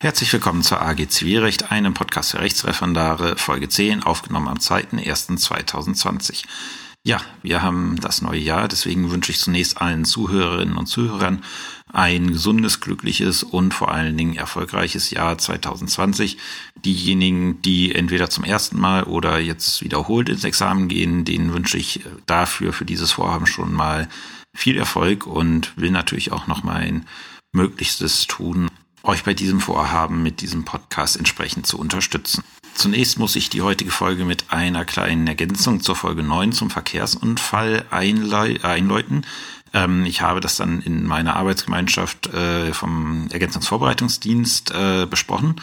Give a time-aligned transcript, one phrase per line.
[0.00, 6.44] Herzlich willkommen zur AG Zivilrecht, einem Podcast für Rechtsreferendare, Folge 10, aufgenommen am 2.1.2020.
[7.02, 11.42] Ja, wir haben das neue Jahr, deswegen wünsche ich zunächst allen Zuhörerinnen und Zuhörern
[11.92, 16.38] ein gesundes, glückliches und vor allen Dingen erfolgreiches Jahr 2020.
[16.84, 22.02] Diejenigen, die entweder zum ersten Mal oder jetzt wiederholt ins Examen gehen, denen wünsche ich
[22.24, 24.08] dafür, für dieses Vorhaben schon mal
[24.54, 27.04] viel Erfolg und will natürlich auch noch mein
[27.50, 28.68] Möglichstes tun,
[29.02, 32.42] euch bei diesem Vorhaben mit diesem Podcast entsprechend zu unterstützen.
[32.74, 37.84] Zunächst muss ich die heutige Folge mit einer kleinen Ergänzung zur Folge 9 zum Verkehrsunfall
[37.90, 39.24] einläuten.
[39.74, 45.56] Ähm, ich habe das dann in meiner Arbeitsgemeinschaft äh, vom Ergänzungsvorbereitungsdienst äh, besprochen.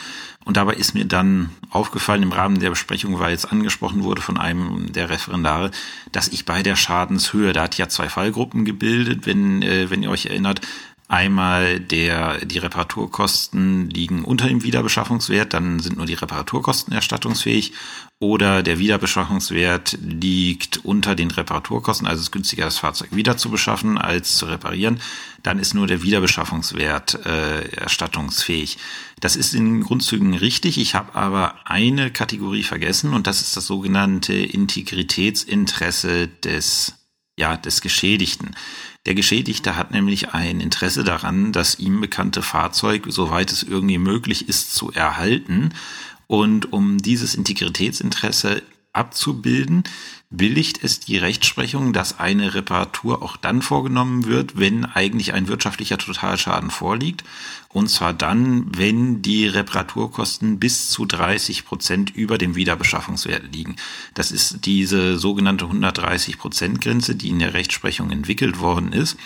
[0.43, 4.37] Und dabei ist mir dann aufgefallen im Rahmen der Besprechung, weil es angesprochen wurde von
[4.37, 5.71] einem der Referendare,
[6.11, 10.11] dass ich bei der Schadenshöhe, da hat ja zwei Fallgruppen gebildet, wenn, äh, wenn ihr
[10.11, 10.61] euch erinnert,
[11.07, 17.73] Einmal der, die Reparaturkosten liegen unter dem Wiederbeschaffungswert, dann sind nur die Reparaturkosten erstattungsfähig.
[18.19, 23.51] Oder der Wiederbeschaffungswert liegt unter den Reparaturkosten, also es ist günstiger, das Fahrzeug wieder zu
[23.51, 24.99] beschaffen als zu reparieren.
[25.43, 28.79] Dann ist nur der Wiederbeschaffungswert äh, erstattungsfähig.
[29.19, 30.79] Das ist in Grundzügen richtig.
[30.79, 36.95] Ich habe aber eine Kategorie vergessen und das ist das sogenannte Integritätsinteresse des,
[37.37, 38.55] ja, des Geschädigten.
[39.05, 44.49] Der Geschädigte hat nämlich ein Interesse daran, das ihm bekannte Fahrzeug, soweit es irgendwie möglich
[44.49, 45.73] ist, zu erhalten.
[46.27, 49.83] Und um dieses Integritätsinteresse abzubilden,
[50.29, 55.97] billigt es die Rechtsprechung, dass eine Reparatur auch dann vorgenommen wird, wenn eigentlich ein wirtschaftlicher
[55.97, 57.23] Totalschaden vorliegt.
[57.75, 63.75] Und zwar dann, wenn die Reparaturkosten bis zu 30 Prozent über dem Wiederbeschaffungswert liegen.
[64.13, 69.17] Das ist diese sogenannte 130 Prozent Grenze, die in der Rechtsprechung entwickelt worden ist.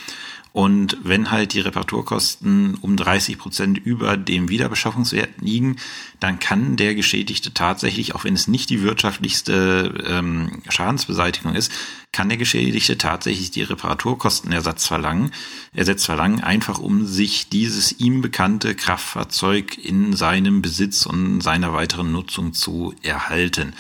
[0.52, 5.76] Und wenn halt die Reparaturkosten um 30 Prozent über dem Wiederbeschaffungswert liegen,
[6.20, 11.72] dann kann der Geschädigte tatsächlich, auch wenn es nicht die wirtschaftlichste ähm, Schadensbeseitigung ist,
[12.12, 15.32] kann der Geschädigte tatsächlich die Reparaturkostenersatz verlangen,
[15.74, 22.12] Ersatz verlangen, einfach um sich dieses ihm bekannte Kraftfahrzeug in seinem Besitz und seiner weiteren
[22.12, 23.74] Nutzung zu erhalten.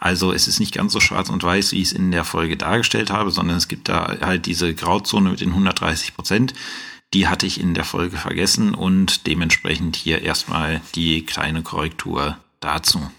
[0.00, 2.56] Also es ist nicht ganz so schwarz und weiß, wie ich es in der Folge
[2.56, 6.54] dargestellt habe, sondern es gibt da halt diese Grauzone mit den 130 Prozent.
[7.14, 13.10] Die hatte ich in der Folge vergessen und dementsprechend hier erstmal die kleine Korrektur dazu.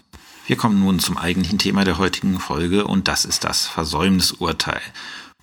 [0.46, 4.80] Wir kommen nun zum eigentlichen Thema der heutigen Folge und das ist das Versäumnisurteil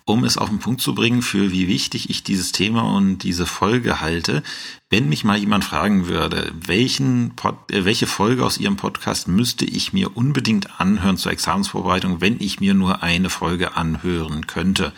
[0.08, 3.44] um es auf den Punkt zu bringen, für wie wichtig ich dieses Thema und diese
[3.46, 4.42] Folge halte.
[4.88, 9.66] Wenn mich mal jemand fragen würde, welchen Pod, äh, welche Folge aus Ihrem Podcast müsste
[9.66, 14.92] ich mir unbedingt anhören zur Examensvorbereitung, wenn ich mir nur eine Folge anhören könnte,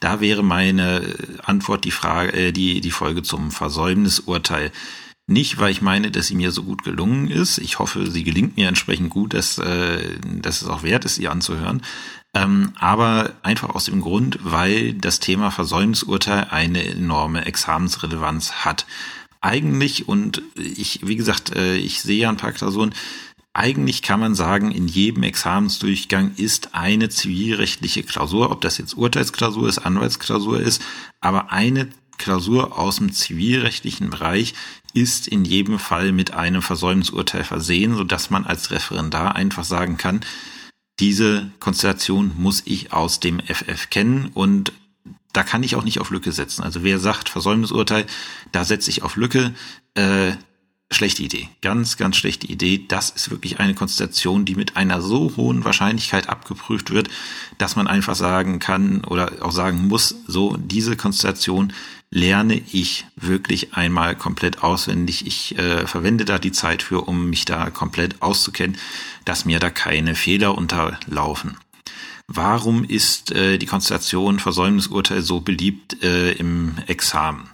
[0.00, 1.14] da wäre meine
[1.44, 4.72] Antwort die Frage, äh, die, die Folge zum Versäumnisurteil.
[5.30, 7.58] Nicht, weil ich meine, dass sie mir so gut gelungen ist.
[7.58, 11.28] Ich hoffe, sie gelingt mir entsprechend gut, dass, äh, dass es auch wert ist, sie
[11.28, 11.82] anzuhören.
[12.34, 18.86] Ähm, aber einfach aus dem Grund, weil das Thema Versäumnisurteil eine enorme Examensrelevanz hat.
[19.40, 22.94] Eigentlich, und ich, wie gesagt, äh, ich sehe ja ein paar Klausuren,
[23.54, 29.68] eigentlich kann man sagen, in jedem Examensdurchgang ist eine zivilrechtliche Klausur, ob das jetzt Urteilsklausur
[29.68, 30.82] ist, Anwaltsklausur ist,
[31.20, 34.54] aber eine Klausur aus dem zivilrechtlichen Bereich
[34.92, 39.96] ist in jedem Fall mit einem Versäumnisurteil versehen, so dass man als Referendar einfach sagen
[39.96, 40.20] kann,
[41.00, 44.72] diese Konstellation muss ich aus dem FF kennen und
[45.32, 46.62] da kann ich auch nicht auf Lücke setzen.
[46.62, 48.06] Also wer sagt Versäumnisurteil,
[48.52, 49.54] da setze ich auf Lücke,
[49.94, 50.32] äh,
[50.90, 51.48] schlechte Idee.
[51.60, 52.84] Ganz, ganz schlechte Idee.
[52.88, 57.08] Das ist wirklich eine Konstellation, die mit einer so hohen Wahrscheinlichkeit abgeprüft wird,
[57.58, 61.72] dass man einfach sagen kann oder auch sagen muss, so diese Konstellation
[62.10, 65.26] lerne ich wirklich einmal komplett auswendig.
[65.26, 68.78] Ich äh, verwende da die Zeit für, um mich da komplett auszukennen,
[69.24, 71.56] dass mir da keine Fehler unterlaufen.
[72.26, 77.48] Warum ist äh, die Konstellation Versäumnisurteil so beliebt äh, im Examen?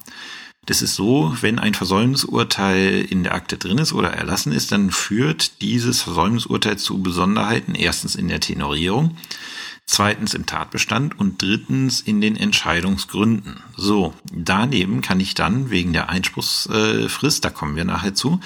[0.65, 4.89] Das ist so, wenn ein Versäumnisurteil in der Akte drin ist oder erlassen ist, dann
[4.89, 7.75] führt dieses Versäumnisurteil zu Besonderheiten.
[7.75, 9.15] Erstens in der Tenorierung,
[9.85, 13.61] zweitens im Tatbestand und drittens in den Entscheidungsgründen.
[13.77, 18.39] So, daneben kann ich dann wegen der Einspruchsfrist, da kommen wir nachher zu,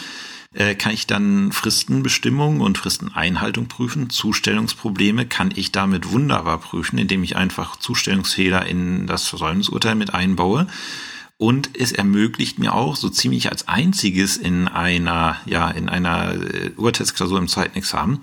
[0.54, 4.10] äh, kann ich dann Fristenbestimmung und Fristeneinhaltung prüfen.
[4.10, 10.68] Zustellungsprobleme kann ich damit wunderbar prüfen, indem ich einfach Zustellungsfehler in das Versäumnisurteil mit einbaue.
[11.38, 16.72] Und es ermöglicht mir auch so ziemlich als einziges in einer, ja, in einer äh,
[16.76, 18.20] Urteilsklausur im zweiten Examen,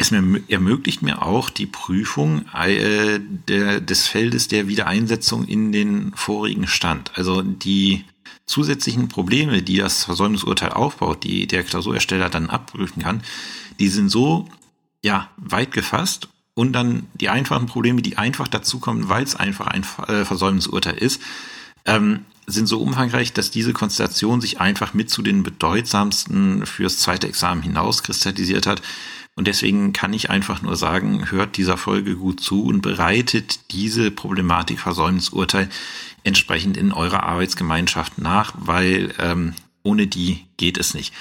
[0.00, 6.12] es mir, ermöglicht mir auch die Prüfung äh, der, des Feldes der Wiedereinsetzung in den
[6.14, 7.12] vorigen Stand.
[7.16, 8.04] Also die
[8.46, 13.22] zusätzlichen Probleme, die das Versäumnisurteil aufbaut, die der Klausurersteller dann abprüfen kann,
[13.78, 14.48] die sind so
[15.04, 19.82] ja weit gefasst und dann die einfachen Probleme, die einfach dazukommen, weil es einfach ein
[20.08, 21.20] äh, Versäumnisurteil ist,
[21.84, 27.28] ähm, sind so umfangreich, dass diese Konstellation sich einfach mit zu den bedeutsamsten fürs zweite
[27.28, 28.82] Examen hinaus kristallisiert hat.
[29.36, 34.10] Und deswegen kann ich einfach nur sagen, hört dieser Folge gut zu und bereitet diese
[34.10, 35.68] Problematik Versäumnisurteil
[36.24, 41.14] entsprechend in eurer Arbeitsgemeinschaft nach, weil ähm, ohne die geht es nicht.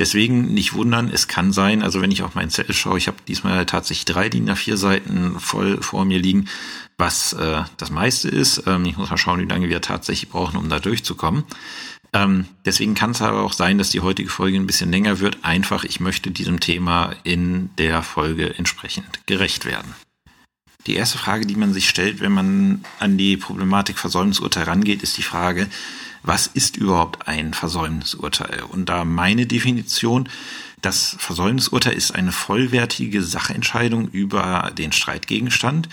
[0.00, 3.18] Deswegen nicht wundern, es kann sein, also wenn ich auf meinen Zettel schaue, ich habe
[3.28, 6.48] diesmal tatsächlich drei DIN A4 Seiten voll vor mir liegen,
[6.96, 8.62] was äh, das meiste ist.
[8.66, 11.44] Ähm, ich muss mal schauen, wie lange wir tatsächlich brauchen, um da durchzukommen.
[12.12, 15.38] Ähm, deswegen kann es aber auch sein, dass die heutige Folge ein bisschen länger wird.
[15.42, 19.94] Einfach, ich möchte diesem Thema in der Folge entsprechend gerecht werden.
[20.86, 25.18] Die erste Frage, die man sich stellt, wenn man an die Problematik Versäumnisurteil rangeht, ist
[25.18, 25.68] die Frage,
[26.22, 28.62] was ist überhaupt ein Versäumnisurteil?
[28.62, 30.28] Und da meine Definition,
[30.80, 35.88] das Versäumnisurteil ist eine vollwertige Sachentscheidung über den Streitgegenstand,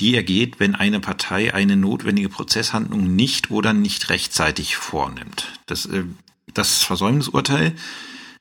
[0.00, 5.60] die ergeht, wenn eine Partei eine notwendige Prozesshandlung nicht oder nicht rechtzeitig vornimmt.
[5.66, 6.04] Das, äh,
[6.54, 7.74] das Versäumnisurteil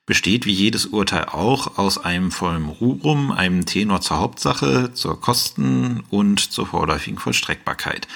[0.06, 6.04] besteht wie jedes Urteil auch aus einem vollen Rubrum, einem Tenor zur Hauptsache, zur Kosten
[6.10, 8.08] und zur vorläufigen Vollstreckbarkeit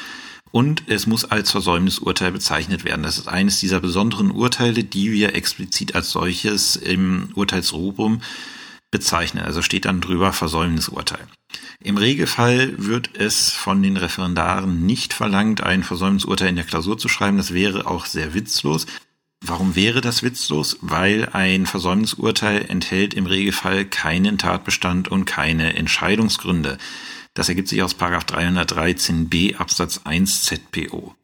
[0.55, 3.03] und es muss als Versäumnisurteil bezeichnet werden.
[3.03, 8.21] Das ist eines dieser besonderen Urteile, die wir explizit als solches im Urteilsrubrum
[8.91, 9.43] bezeichnen.
[9.43, 11.27] Also steht dann drüber Versäumnisurteil.
[11.79, 17.07] Im Regelfall wird es von den Referendaren nicht verlangt, ein Versäumnisurteil in der Klausur zu
[17.07, 17.37] schreiben.
[17.37, 18.87] Das wäre auch sehr witzlos.
[19.41, 20.77] Warum wäre das witzlos?
[20.81, 26.77] Weil ein Versäumnisurteil enthält im Regelfall keinen Tatbestand und keine Entscheidungsgründe.
[27.35, 31.15] Das ergibt sich aus 313b Absatz 1 ZPO.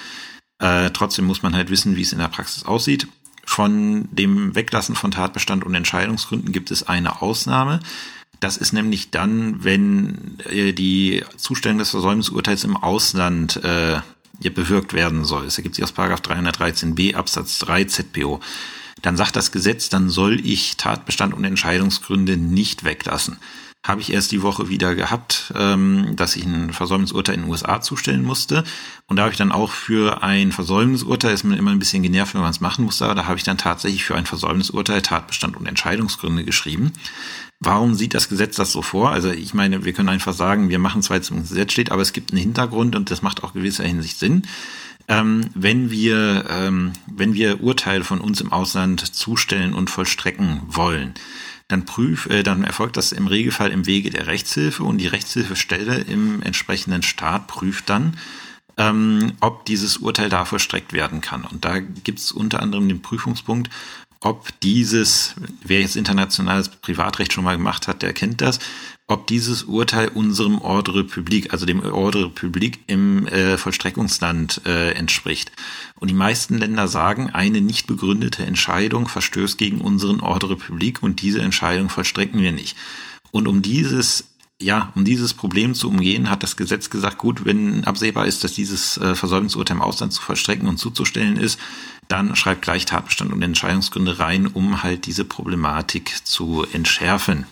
[0.59, 3.07] Äh, trotzdem muss man halt wissen, wie es in der Praxis aussieht.
[3.45, 7.79] Von dem Weglassen von Tatbestand und Entscheidungsgründen gibt es eine Ausnahme.
[8.39, 13.99] Das ist nämlich dann, wenn äh, die Zustellung des Versäumnisurteils im Ausland äh,
[14.49, 15.45] bewirkt werden soll.
[15.45, 18.39] Es ergibt sich aus 313b Absatz 3 ZPO.
[19.01, 23.37] Dann sagt das Gesetz, dann soll ich Tatbestand und Entscheidungsgründe nicht weglassen
[23.83, 27.81] habe ich erst die Woche wieder gehabt, ähm, dass ich ein Versäumnisurteil in den USA
[27.81, 28.63] zustellen musste.
[29.07, 32.36] Und da habe ich dann auch für ein Versäumnisurteil, ist mir immer ein bisschen genervt,
[32.36, 35.57] wenn man es machen muss, aber da habe ich dann tatsächlich für ein Versäumnisurteil Tatbestand
[35.57, 36.94] und Entscheidungsgründe geschrieben.
[37.60, 39.12] Warum sieht das Gesetz das so vor?
[39.12, 42.01] Also ich meine, wir können einfach sagen, wir machen zwar jetzt im Gesetz steht, aber
[42.04, 44.44] es gibt einen Hintergrund und das macht auch gewisser Hinsicht Sinn.
[45.07, 51.13] Ähm, wenn wir, ähm, wenn wir Urteile von uns im Ausland zustellen und vollstrecken wollen,
[51.71, 56.01] dann prüf, äh, dann erfolgt das im Regelfall im Wege der Rechtshilfe und die Rechtshilfestelle
[56.01, 58.18] im entsprechenden Staat prüft dann,
[58.77, 61.44] ähm, ob dieses Urteil da vollstreckt werden kann.
[61.44, 63.69] Und da gibt es unter anderem den Prüfungspunkt,
[64.21, 68.59] ob dieses, wer jetzt internationales Privatrecht schon mal gemacht hat, der kennt das,
[69.11, 75.51] ob dieses Urteil unserem Ordre Public, also dem Ordre Public im äh, Vollstreckungsland äh, entspricht.
[75.99, 81.21] Und die meisten Länder sagen, eine nicht begründete Entscheidung verstößt gegen unseren Ordre Public und
[81.21, 82.77] diese Entscheidung vollstrecken wir nicht.
[83.31, 84.25] Und um dieses
[84.61, 88.53] ja, um dieses Problem zu umgehen, hat das Gesetz gesagt, gut, wenn absehbar ist, dass
[88.53, 91.59] dieses äh, Versäumnisurteil im Ausland zu vollstrecken und zuzustellen ist,
[92.07, 97.47] dann schreibt gleich Tatbestand und Entscheidungsgründe rein, um halt diese Problematik zu entschärfen.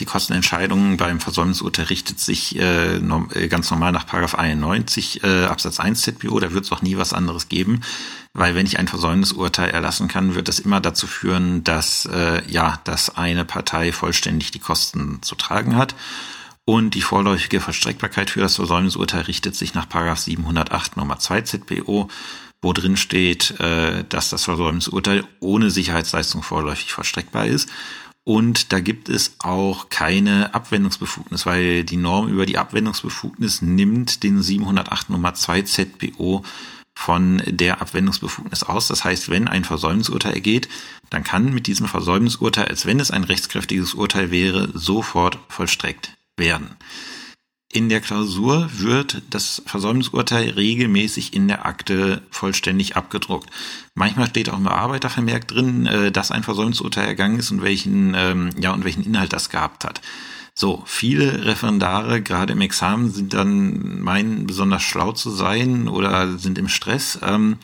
[0.00, 5.80] Die Kostenentscheidung beim Versäumnisurteil richtet sich äh, äh ganz normal nach Paragraph 91 äh, Absatz
[5.80, 6.38] 1 ZBO.
[6.38, 7.80] Da wird es auch nie was anderes geben,
[8.32, 12.78] weil wenn ich ein Versäumnisurteil erlassen kann, wird das immer dazu führen, dass äh, ja,
[12.84, 15.96] dass eine Partei vollständig die Kosten zu tragen hat.
[16.64, 22.08] Und die vorläufige Verstreckbarkeit für das Versäumnisurteil richtet sich nach Paragraph 708 Nummer 2 ZBO,
[22.62, 27.68] wo drin steht, äh, dass das Versäumnisurteil ohne Sicherheitsleistung vorläufig verstreckbar ist.
[28.28, 34.42] Und da gibt es auch keine Abwendungsbefugnis, weil die Norm über die Abwendungsbefugnis nimmt den
[34.42, 36.44] 708 Nummer 2 ZBO
[36.94, 38.88] von der Abwendungsbefugnis aus.
[38.88, 40.68] Das heißt, wenn ein Versäumnisurteil ergeht,
[41.08, 46.76] dann kann mit diesem Versäumnisurteil, als wenn es ein rechtskräftiges Urteil wäre, sofort vollstreckt werden.
[47.70, 53.50] In der Klausur wird das Versäumnisurteil regelmäßig in der Akte vollständig abgedruckt.
[53.94, 58.50] Manchmal steht auch im Bearbeitervermerk drin, äh, dass ein Versäumnisurteil ergangen ist und welchen, ähm,
[58.58, 60.00] ja, und welchen Inhalt das gehabt hat.
[60.54, 66.56] So, viele Referendare, gerade im Examen, sind dann meinen, besonders schlau zu sein oder sind
[66.56, 67.58] im Stress ähm,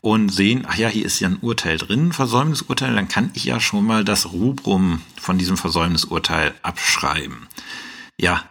[0.00, 3.60] und sehen, ach ja, hier ist ja ein Urteil drin, Versäumnisurteil, dann kann ich ja
[3.60, 7.46] schon mal das Rubrum von diesem Versäumnisurteil abschreiben.
[8.18, 8.44] Ja,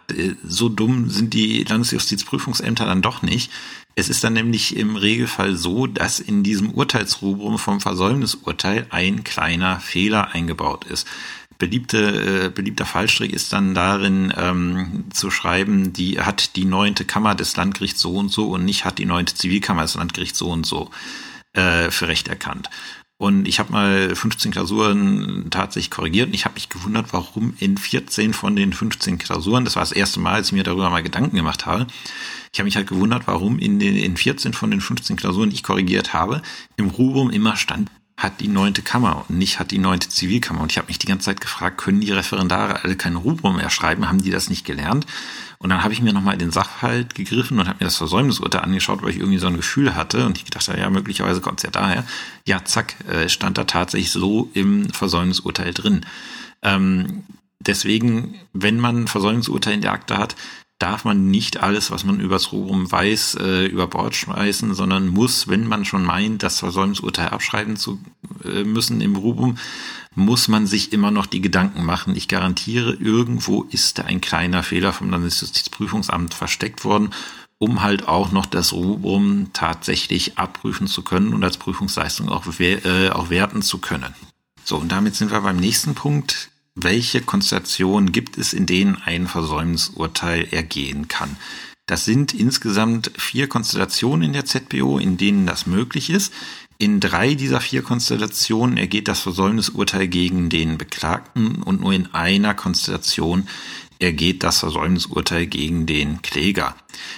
[0.46, 3.50] so dumm sind die Landesjustizprüfungsämter dann doch nicht.
[3.96, 9.80] Es ist dann nämlich im Regelfall so, dass in diesem Urteilsrubrum vom Versäumnisurteil ein kleiner
[9.80, 11.08] Fehler eingebaut ist.
[11.58, 17.34] Beliebte, äh, beliebter Fallstrick ist dann darin ähm, zu schreiben, die hat die neunte Kammer
[17.34, 20.66] des Landgerichts so und so und nicht hat die neunte Zivilkammer des Landgerichts so und
[20.66, 20.90] so
[21.54, 22.68] äh, für Recht erkannt.
[23.18, 27.78] Und ich habe mal 15 Klausuren tatsächlich korrigiert und ich habe mich gewundert, warum in
[27.78, 31.02] 14 von den 15 Klausuren, das war das erste Mal, als ich mir darüber mal
[31.02, 31.86] Gedanken gemacht habe,
[32.52, 35.56] ich habe mich halt gewundert, warum in den in 14 von den 15 Klausuren, die
[35.56, 36.42] ich korrigiert habe,
[36.76, 40.62] im Rubrum immer stand, hat die neunte Kammer und nicht hat die neunte Zivilkammer.
[40.62, 43.70] Und ich habe mich die ganze Zeit gefragt, können die Referendare alle kein Rubrum mehr
[43.70, 44.08] schreiben?
[44.08, 45.06] Haben die das nicht gelernt?
[45.58, 49.02] Und dann habe ich mir nochmal den Sachverhalt gegriffen und habe mir das Versäumnisurteil angeschaut,
[49.02, 51.70] weil ich irgendwie so ein Gefühl hatte und ich gedacht, ja, möglicherweise kommt es ja
[51.70, 52.04] daher.
[52.44, 56.04] Ja, zack, äh, stand da tatsächlich so im Versäumnisurteil drin.
[56.62, 57.24] Ähm,
[57.60, 60.36] deswegen, wenn man Versäumnisurteil in der Akte hat,
[60.78, 65.48] darf man nicht alles, was man übers Rubrum weiß, äh, über Bord schmeißen, sondern muss,
[65.48, 67.98] wenn man schon meint, das Versäumnisurteil abschreiben zu
[68.44, 69.56] äh, müssen im Rubrum,
[70.16, 72.16] muss man sich immer noch die Gedanken machen.
[72.16, 77.10] Ich garantiere, irgendwo ist da ein kleiner Fehler vom Landesjustizprüfungsamt versteckt worden,
[77.58, 83.10] um halt auch noch das Rubrum tatsächlich abprüfen zu können und als Prüfungsleistung auch, äh,
[83.10, 84.14] auch werten zu können.
[84.64, 86.50] So, und damit sind wir beim nächsten Punkt.
[86.74, 91.36] Welche Konstellationen gibt es, in denen ein Versäumnisurteil ergehen kann?
[91.86, 96.32] Das sind insgesamt vier Konstellationen in der ZBO, in denen das möglich ist.
[96.78, 102.52] In drei dieser vier Konstellationen ergeht das Versäumnisurteil gegen den Beklagten und nur in einer
[102.52, 103.48] Konstellation
[103.98, 106.76] ergeht das Versäumnisurteil gegen den Kläger.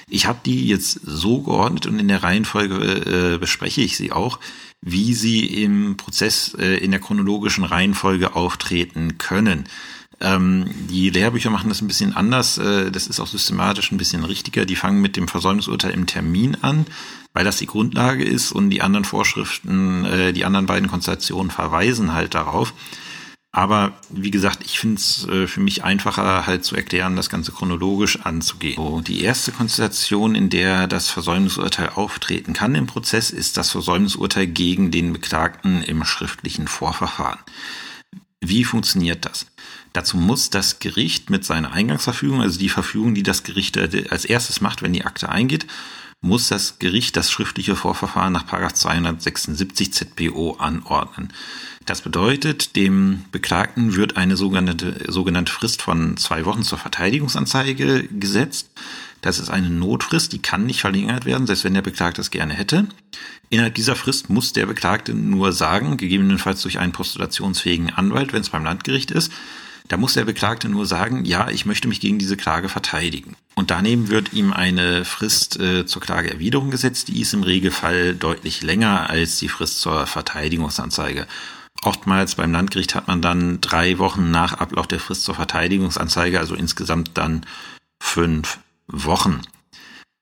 [0.09, 4.39] Ich habe die jetzt so geordnet und in der Reihenfolge äh, bespreche ich sie auch,
[4.81, 9.65] wie sie im Prozess äh, in der chronologischen Reihenfolge auftreten können.
[10.21, 12.59] Ähm, die Lehrbücher machen das ein bisschen anders.
[12.59, 14.65] Äh, das ist auch systematisch ein bisschen richtiger.
[14.65, 16.87] Die fangen mit dem Versäumnisurteil im Termin an
[17.39, 22.13] weil das die Grundlage ist und die anderen Vorschriften, äh, die anderen beiden Konstellationen verweisen
[22.13, 22.75] halt darauf.
[23.53, 27.53] Aber wie gesagt, ich finde es äh, für mich einfacher halt zu erklären, das Ganze
[27.53, 28.77] chronologisch anzugehen.
[28.77, 34.49] So, die erste Konstellation, in der das Versäumnisurteil auftreten kann im Prozess, ist das Versäumnisurteil
[34.49, 37.39] gegen den Beklagten im schriftlichen Vorverfahren.
[38.41, 39.47] Wie funktioniert das?
[39.93, 44.61] Dazu muss das Gericht mit seiner Eingangsverfügung, also die Verfügung, die das Gericht als erstes
[44.61, 45.67] macht, wenn die Akte eingeht,
[46.21, 51.33] muss das Gericht das schriftliche Vorverfahren nach 276 ZPO anordnen.
[51.87, 58.71] Das bedeutet, dem Beklagten wird eine sogenannte, sogenannte Frist von zwei Wochen zur Verteidigungsanzeige gesetzt.
[59.21, 62.53] Das ist eine Notfrist, die kann nicht verlängert werden, selbst wenn der Beklagte es gerne
[62.53, 62.89] hätte.
[63.49, 68.51] Innerhalb dieser Frist muss der Beklagte nur sagen, gegebenenfalls durch einen postulationsfähigen Anwalt, wenn es
[68.51, 69.33] beim Landgericht ist,
[69.89, 73.37] da muss der Beklagte nur sagen, ja, ich möchte mich gegen diese Klage verteidigen.
[73.55, 78.63] Und daneben wird ihm eine Frist äh, zur Klageerwiderung gesetzt, die ist im Regelfall deutlich
[78.63, 81.27] länger als die Frist zur Verteidigungsanzeige.
[81.83, 86.55] Oftmals beim Landgericht hat man dann drei Wochen nach Ablauf der Frist zur Verteidigungsanzeige, also
[86.55, 87.47] insgesamt dann
[88.01, 89.41] fünf Wochen.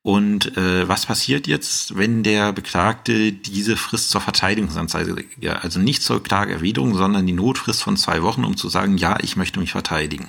[0.06, 5.26] Und äh, was passiert jetzt, wenn der Beklagte diese Frist zur Verteidigungsanzeige,
[5.60, 9.36] also nicht zur Klageerwiderung, sondern die Notfrist von zwei Wochen, um zu sagen, ja, ich
[9.36, 10.28] möchte mich verteidigen.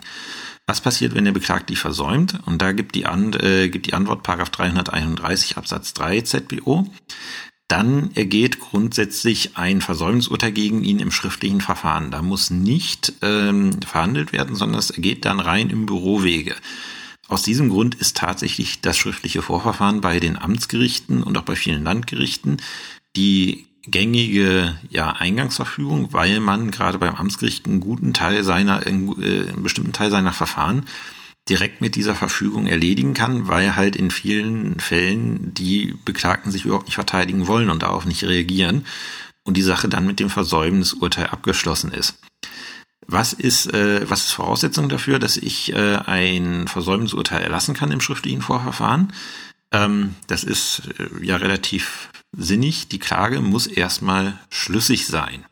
[0.65, 2.39] Was passiert, wenn der Beklagte die versäumt?
[2.47, 6.87] Und da gibt die, An äh, gibt die Antwort Paragraph 331 Absatz 3 ZBO.
[7.67, 12.09] Dann ergeht grundsätzlich ein Versäumnisurteil gegen ihn im schriftlichen Verfahren.
[12.09, 16.55] Da muss nicht ähm, verhandelt werden, sondern es ergeht dann rein im Bürowege.
[17.27, 21.83] Aus diesem Grund ist tatsächlich das schriftliche Vorverfahren bei den Amtsgerichten und auch bei vielen
[21.83, 22.57] Landgerichten
[23.15, 29.63] die gängige ja, Eingangsverfügung, weil man gerade beim Amtsgericht einen guten Teil seiner, äh, einen
[29.63, 30.85] bestimmten Teil seiner Verfahren
[31.49, 36.87] direkt mit dieser Verfügung erledigen kann, weil halt in vielen Fällen die Beklagten sich überhaupt
[36.87, 38.85] nicht verteidigen wollen und darauf nicht reagieren
[39.43, 42.19] und die Sache dann mit dem Versäumnisurteil abgeschlossen ist.
[43.07, 48.01] Was ist, äh, was ist Voraussetzung dafür, dass ich äh, ein Versäumnisurteil erlassen kann im
[48.01, 49.13] schriftlichen Vorverfahren?
[49.71, 52.89] Ähm, das ist äh, ja relativ sinnig.
[52.89, 55.45] Die Klage muss erstmal schlüssig sein.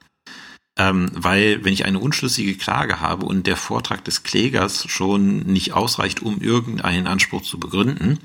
[0.77, 5.71] Ähm, weil wenn ich eine unschlüssige Klage habe und der Vortrag des Klägers schon nicht
[5.71, 8.19] ausreicht, um irgendeinen Anspruch zu begründen,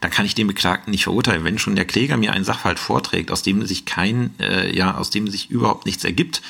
[0.00, 1.44] dann kann ich den Beklagten nicht verurteilen.
[1.44, 5.10] Wenn schon der Kläger mir einen Sachverhalt vorträgt, aus dem sich kein, äh, ja, aus
[5.10, 6.40] dem sich überhaupt nichts ergibt,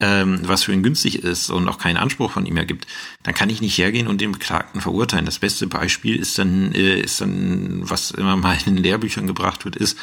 [0.00, 2.86] ähm, was für ihn günstig ist und auch keinen Anspruch von ihm ergibt,
[3.22, 5.26] dann kann ich nicht hergehen und den Beklagten verurteilen.
[5.26, 9.64] Das beste Beispiel ist dann, äh, ist dann, was immer mal in den Lehrbüchern gebracht
[9.66, 9.98] wird, ist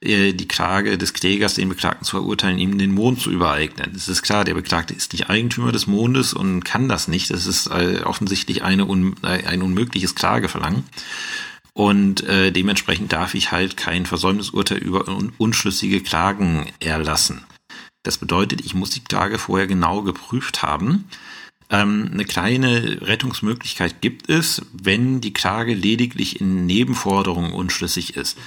[0.00, 3.92] äh, die Klage des Klägers, den Beklagten zu verurteilen, ihm den Mond zu übereignen.
[3.94, 7.30] Es ist klar, der Beklagte ist nicht Eigentümer des Mondes und kann das nicht.
[7.30, 8.82] Das ist äh, offensichtlich eine
[9.22, 10.84] ein unmögliches Klageverlangen.
[11.74, 17.44] Und dementsprechend darf ich halt kein Versäumnisurteil über un unschlüssige Klagen erlassen.
[18.02, 21.04] Das bedeutet, ich muss die Klage vorher genau geprüft haben.
[21.70, 28.38] Ähm, eine kleine Rettungsmöglichkeit gibt es, wenn die Klage lediglich in Nebenforderungen unschlüssig ist.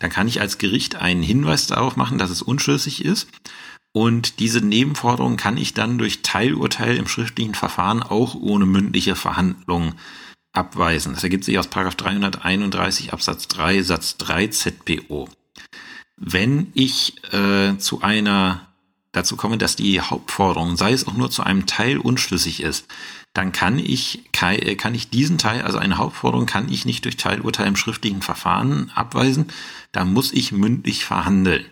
[0.00, 3.28] Dann kann ich als Gericht einen Hinweis darauf machen, dass es unschlüssig ist.
[3.92, 9.94] Und diese Nebenforderung kann ich dann durch Teilurteil im schriftlichen Verfahren auch ohne mündliche Verhandlung
[10.52, 11.14] abweisen.
[11.14, 15.28] Das ergibt sich aus 331 Absatz 3 Satz 3 ZPO.
[16.16, 18.73] Wenn ich äh, zu einer
[19.14, 22.86] dazu komme, dass die Hauptforderung, sei es auch nur zu einem Teil unschlüssig ist,
[23.32, 27.16] dann kann ich, äh, kann ich diesen Teil, also eine Hauptforderung kann ich nicht durch
[27.16, 29.46] Teilurteil im schriftlichen Verfahren abweisen,
[29.92, 31.64] da muss ich mündlich verhandeln.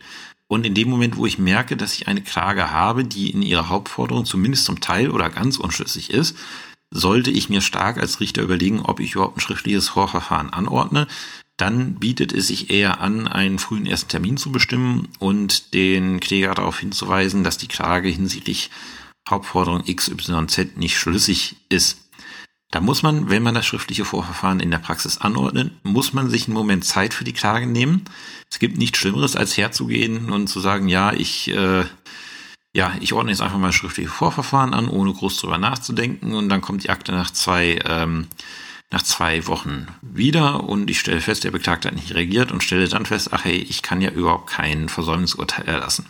[0.49, 3.69] Und in dem Moment, wo ich merke, dass ich eine Klage habe, die in ihrer
[3.69, 6.37] Hauptforderung zumindest zum Teil oder ganz unschlüssig ist,
[6.93, 11.09] sollte ich mir stark als Richter überlegen, ob ich überhaupt ein schriftliches Vorverfahren anordne
[11.63, 16.55] dann bietet es sich eher an, einen frühen ersten Termin zu bestimmen und den Kläger
[16.55, 18.71] darauf hinzuweisen, dass die Klage hinsichtlich
[19.29, 21.99] Hauptforderung XYZ nicht schlüssig ist.
[22.73, 26.47] Da muss man, wenn man das schriftliche Vorverfahren in der Praxis anordnet, muss man sich
[26.47, 28.07] einen Moment Zeit für die Klage nehmen.
[28.51, 31.85] Es gibt nichts Schlimmeres, als herzugehen und zu sagen, ja, ich, äh,
[32.75, 36.63] ja, ich ordne jetzt einfach mal schriftliche Vorverfahren an, ohne groß drüber nachzudenken und dann
[36.63, 38.29] kommt die Akte nach zwei ähm,
[38.91, 42.89] nach zwei Wochen wieder und ich stelle fest, der Beklagte hat nicht reagiert und stelle
[42.89, 46.07] dann fest, ach hey, ich kann ja überhaupt kein Versäumnisurteil erlassen.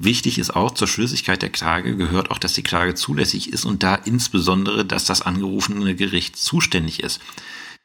[0.00, 3.84] Wichtig ist auch, zur Schlüssigkeit der Klage gehört auch, dass die Klage zulässig ist und
[3.84, 7.20] da insbesondere, dass das angerufene Gericht zuständig ist.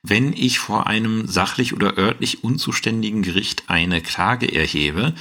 [0.02, 5.14] Wenn ich vor einem sachlich oder örtlich unzuständigen Gericht eine Klage erhebe,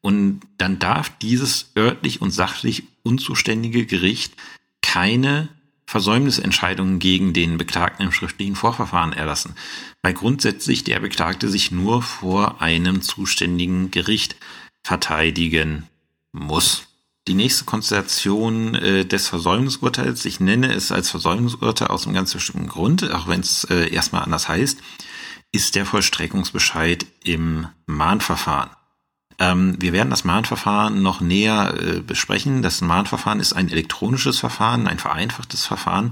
[0.00, 4.34] und dann darf dieses örtlich und sachlich unzuständige Gericht
[4.82, 5.48] keine
[5.86, 9.56] Versäumnisentscheidungen gegen den Beklagten im schriftlichen Vorverfahren erlassen,
[10.02, 14.36] weil grundsätzlich der Beklagte sich nur vor einem zuständigen Gericht
[14.84, 15.88] verteidigen
[16.32, 16.84] muss.
[17.26, 22.68] Die nächste Konstellation äh, des Versäumnisurteils, ich nenne es als Versäumnisurteil aus einem ganz bestimmten
[22.68, 24.78] Grund, auch wenn es äh, erstmal anders heißt,
[25.52, 28.70] ist der Vollstreckungsbescheid im Mahnverfahren.
[29.40, 32.62] Ähm, wir werden das Mahnverfahren noch näher äh, besprechen.
[32.62, 36.10] Das Mahnverfahren ist ein elektronisches Verfahren, ein vereinfachtes Verfahren,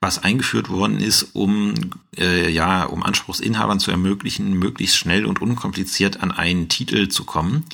[0.00, 1.74] was eingeführt worden ist, um
[2.16, 7.64] äh, ja, um Anspruchsinhabern zu ermöglichen, möglichst schnell und unkompliziert an einen Titel zu kommen.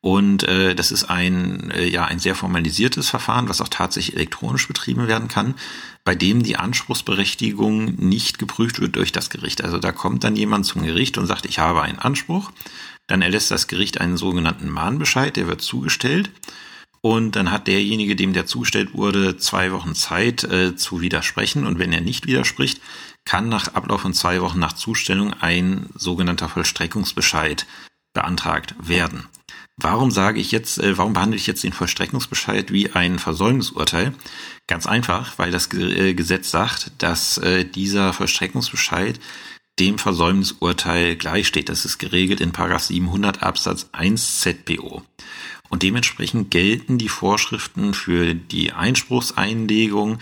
[0.00, 4.68] Und äh, das ist ein, äh, ja, ein sehr formalisiertes Verfahren, was auch tatsächlich elektronisch
[4.68, 5.54] betrieben werden kann,
[6.04, 9.64] bei dem die Anspruchsberechtigung nicht geprüft wird durch das Gericht.
[9.64, 12.52] Also da kommt dann jemand zum Gericht und sagt, ich habe einen Anspruch.
[13.08, 16.30] Dann erlässt das Gericht einen sogenannten Mahnbescheid, der wird zugestellt.
[17.00, 21.66] Und dann hat derjenige, dem der zugestellt wurde, zwei Wochen Zeit äh, zu widersprechen.
[21.66, 22.80] Und wenn er nicht widerspricht,
[23.24, 27.66] kann nach Ablauf von zwei Wochen nach Zustellung ein sogenannter Vollstreckungsbescheid
[28.14, 29.26] beantragt werden.
[29.80, 34.12] Warum sage ich jetzt, äh, warum behandle ich jetzt den Vollstreckungsbescheid wie ein Versäumnisurteil?
[34.66, 39.20] Ganz einfach, weil das äh, Gesetz sagt, dass äh, dieser Vollstreckungsbescheid
[39.78, 41.68] dem Versäumnisurteil gleichsteht.
[41.68, 45.02] Das ist geregelt in 700 Absatz 1 ZBO.
[45.68, 50.18] Und dementsprechend gelten die Vorschriften für die Einspruchseinlegung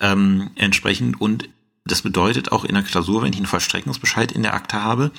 [0.00, 1.20] ähm, entsprechend.
[1.20, 1.48] Und
[1.84, 5.10] das bedeutet auch in der Klausur, wenn ich einen Vollstreckungsbescheid in der Akte habe,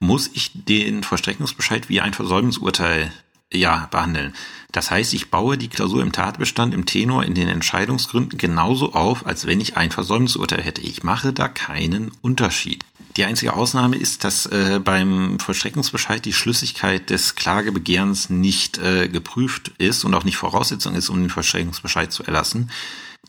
[0.00, 3.12] muss ich den Vollstreckungsbescheid wie ein Versäumnisurteil
[3.52, 4.34] ja, behandeln.
[4.72, 9.26] Das heißt, ich baue die Klausur im Tatbestand, im Tenor, in den Entscheidungsgründen genauso auf,
[9.26, 10.80] als wenn ich ein Versäumnisurteil hätte.
[10.80, 12.84] Ich mache da keinen Unterschied.
[13.18, 19.72] Die einzige Ausnahme ist, dass äh, beim Vollstreckungsbescheid die Schlüssigkeit des Klagebegehrens nicht äh, geprüft
[19.76, 22.70] ist und auch nicht Voraussetzung ist, um den Vollstreckungsbescheid zu erlassen.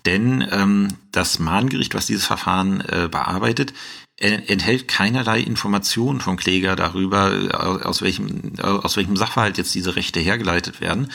[0.05, 3.73] Denn ähm, das Mahngericht, was dieses Verfahren äh, bearbeitet,
[4.23, 10.19] enthält keinerlei Informationen vom Kläger darüber, äh, aus welchem, aus welchem Sachverhalt jetzt diese Rechte
[10.19, 11.09] hergeleitet werden.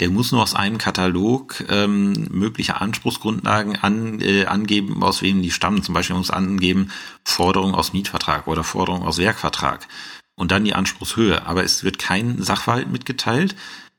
[0.00, 5.50] Der muss nur aus einem Katalog ähm, möglicher Anspruchsgrundlagen an, äh, angeben, aus wem die
[5.50, 5.82] stammen.
[5.82, 6.90] Zum Beispiel muss angeben
[7.24, 9.86] Forderung aus Mietvertrag oder Forderung aus Werkvertrag
[10.34, 11.46] und dann die Anspruchshöhe.
[11.46, 13.54] Aber es wird kein Sachverhalt mitgeteilt,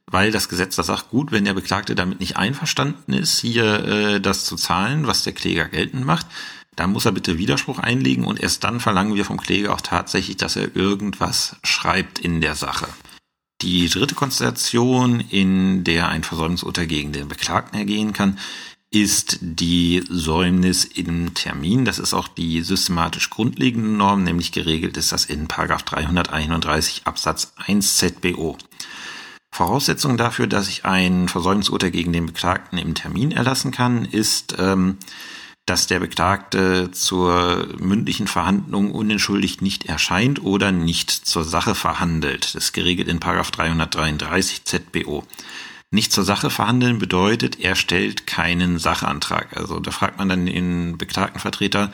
[0.05, 4.21] weil das Gesetz das sagt, gut, wenn der Beklagte damit nicht einverstanden ist, hier äh,
[4.21, 6.27] das zu zahlen, was der Kläger geltend macht,
[6.75, 10.37] dann muss er bitte Widerspruch einlegen und erst dann verlangen wir vom Kläger auch tatsächlich,
[10.37, 12.87] dass er irgendwas schreibt in der Sache.
[13.61, 18.37] Die dritte Konstellation, in der ein Versäumnisurteil gegen den Beklagten ergehen kann,
[18.91, 21.83] ist die Säumnis im Termin.
[21.83, 27.97] Das ist auch die systematisch grundlegende Norm, nämlich geregelt ist das in 331 Absatz 1
[27.97, 28.57] ZBO.
[29.51, 34.97] Voraussetzung dafür, dass ich ein Versäumnisurteil gegen den Beklagten im Termin erlassen kann, ist, ähm,
[35.65, 42.55] dass der Beklagte zur mündlichen Verhandlung unentschuldigt nicht erscheint oder nicht zur Sache verhandelt.
[42.55, 45.23] Das ist geregelt in 333 ZBO.
[45.89, 49.55] Nicht zur Sache verhandeln bedeutet, er stellt keinen Sachantrag.
[49.55, 51.91] Also da fragt man dann den Beklagtenvertreter,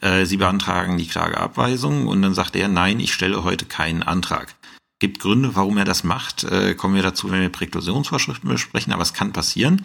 [0.00, 4.54] äh, Sie beantragen die Klageabweisung und dann sagt er, nein, ich stelle heute keinen Antrag.
[5.00, 9.02] Gibt Gründe, warum er das macht, äh, kommen wir dazu, wenn wir Präklusionsvorschriften besprechen, aber
[9.02, 9.84] es kann passieren.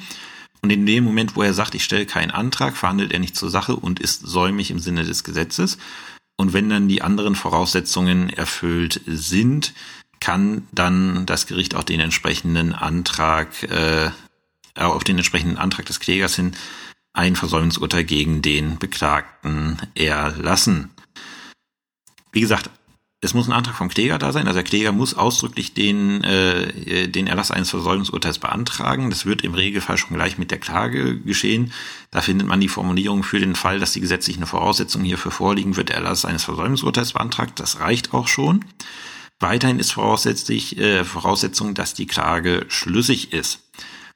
[0.63, 3.49] Und in dem Moment, wo er sagt, ich stelle keinen Antrag, verhandelt er nicht zur
[3.49, 5.78] Sache und ist säumig im Sinne des Gesetzes.
[6.38, 9.73] Und wenn dann die anderen Voraussetzungen erfüllt sind,
[10.21, 14.10] kann dann das Gericht auch den entsprechenden Antrag, äh,
[14.76, 16.54] auf den entsprechenden Antrag des Klägers hin
[17.12, 20.91] ein Versäumnisurteil gegen den Beklagten erlassen.
[22.32, 22.69] Wie gesagt,
[23.23, 24.47] es muss ein Antrag vom Kläger da sein.
[24.47, 29.09] Also der Kläger muss ausdrücklich den, äh, den Erlass eines Versäumnisurteils beantragen.
[29.09, 31.71] Das wird im Regelfall schon gleich mit der Klage geschehen.
[32.12, 35.89] Da findet man die Formulierung für den Fall, dass die gesetzlichen Voraussetzungen hierfür vorliegen, wird
[35.89, 37.62] der Erlass eines Versäumnisurteils beantragt.
[37.62, 38.65] Das reicht auch schon.
[39.39, 43.62] Weiterhin ist voraussetzlich, äh, Voraussetzung, dass die Klage schlüssig ist.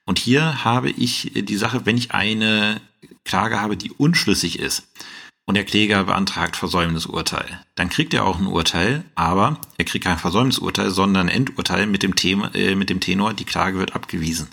[0.05, 2.81] Und hier habe ich die Sache, wenn ich eine
[3.23, 4.83] Klage habe, die unschlüssig ist
[5.47, 10.17] und der Kläger beantragt Versäumnisurteil, dann kriegt er auch ein Urteil, aber er kriegt kein
[10.19, 14.49] Versäumnisurteil, sondern ein Endurteil mit dem, Thema, äh, mit dem Tenor, die Klage wird abgewiesen.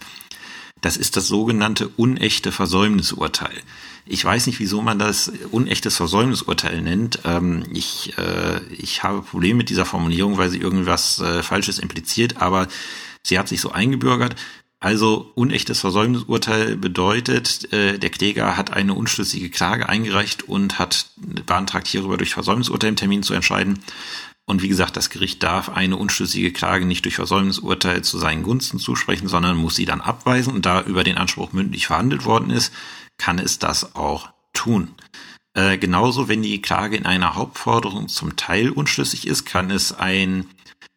[0.80, 3.61] Das ist das sogenannte unechte Versäumnisurteil.
[4.07, 7.20] Ich weiß nicht, wieso man das unechtes Versäumnisurteil nennt.
[7.24, 12.40] Ähm, ich, äh, ich habe Probleme mit dieser Formulierung, weil sie irgendwas äh, Falsches impliziert,
[12.40, 12.68] aber
[13.22, 14.37] sie hat sich so eingebürgert.
[14.85, 21.87] Also unechtes Versäumnisurteil bedeutet, äh, der Kläger hat eine unschlüssige Klage eingereicht und hat beantragt,
[21.87, 23.79] hierüber durch Versäumnisurteil im Termin zu entscheiden.
[24.44, 28.79] Und wie gesagt, das Gericht darf eine unschlüssige Klage nicht durch Versäumnisurteil zu seinen Gunsten
[28.79, 30.53] zusprechen, sondern muss sie dann abweisen.
[30.53, 32.70] Und da über den Anspruch mündlich verhandelt worden ist,
[33.16, 34.90] kann es das auch tun.
[35.55, 40.44] Äh, genauso, wenn die Klage in einer Hauptforderung zum Teil unschlüssig ist, kann es ein,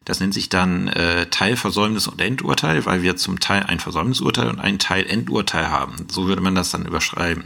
[0.08, 4.58] das nennt sich dann äh, Teilversäumnis und Endurteil, weil wir zum Teil ein Versäumnisurteil und
[4.58, 6.08] ein Teil Endurteil haben.
[6.10, 7.44] So würde man das dann überschreiben.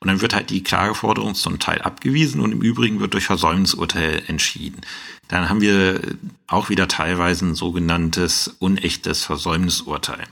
[0.00, 4.22] Und dann wird halt die Klageforderung zum Teil abgewiesen und im Übrigen wird durch Versäumnisurteil
[4.26, 4.82] entschieden.
[5.28, 5.98] Dann haben wir
[6.46, 10.26] auch wieder teilweise ein sogenanntes unechtes Versäumnisurteil.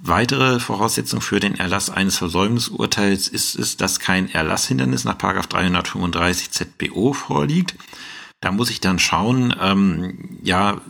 [0.00, 7.12] Weitere Voraussetzung für den Erlass eines Versäumnisurteils ist es, dass kein Erlasshindernis nach 335 ZBO
[7.12, 7.74] vorliegt.
[8.40, 10.80] Da muss ich dann schauen, ähm, ja,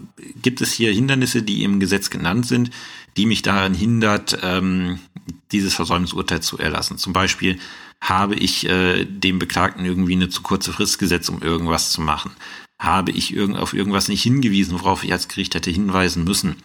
[0.42, 2.70] gibt es hier Hindernisse, die im Gesetz genannt sind,
[3.16, 4.98] die mich daran hindert, ähm,
[5.52, 6.98] dieses Versäumnisurteil zu erlassen.
[6.98, 7.58] Zum Beispiel
[8.00, 12.32] habe ich äh, dem Beklagten irgendwie eine zu kurze Frist gesetzt, um irgendwas zu machen
[12.80, 16.56] habe ich irgend, auf irgendwas nicht hingewiesen, worauf ich als Gericht hätte hinweisen müssen.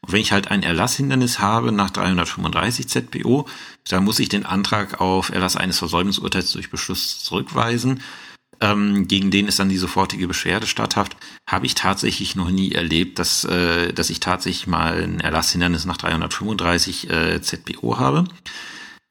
[0.00, 3.46] Und wenn ich halt ein Erlasshindernis habe nach 335 ZPO,
[3.88, 8.00] dann muss ich den Antrag auf Erlass eines Versäumnisurteils durch Beschluss zurückweisen.
[8.60, 11.16] Ähm, gegen den ist dann die sofortige Beschwerde statthaft,
[11.46, 15.96] habe ich tatsächlich noch nie erlebt, dass, äh, dass ich tatsächlich mal ein Erlasshindernis nach
[15.96, 18.24] 335 äh, ZPO habe.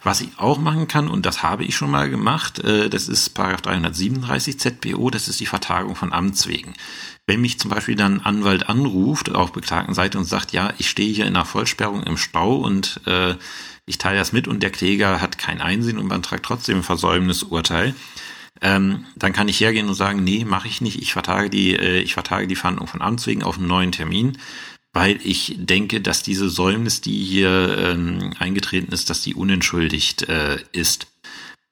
[0.04, 3.30] Was ich auch machen kann, und das habe ich schon mal gemacht, äh, das ist
[3.30, 6.74] Paragraph 337 ZPO, das ist die Vertagung von Amts wegen.
[7.26, 10.90] Wenn mich zum Beispiel dann ein Anwalt anruft auf beklagten Seite und sagt, ja, ich
[10.90, 13.36] stehe hier in einer Vollsperrung im Stau und äh,
[13.86, 17.96] ich teile das mit und der Kläger hat kein Einsehen und beantragt trotzdem ein Versäumnisurteil,
[18.62, 22.00] ähm, dann kann ich hergehen und sagen, nee, mache ich nicht, ich vertage die, äh,
[22.00, 24.38] ich vertage die Verhandlung von Amts wegen auf einen neuen Termin
[24.98, 30.58] weil ich denke, dass diese Säumnis, die hier ähm, eingetreten ist, dass die unentschuldigt äh,
[30.72, 31.06] ist.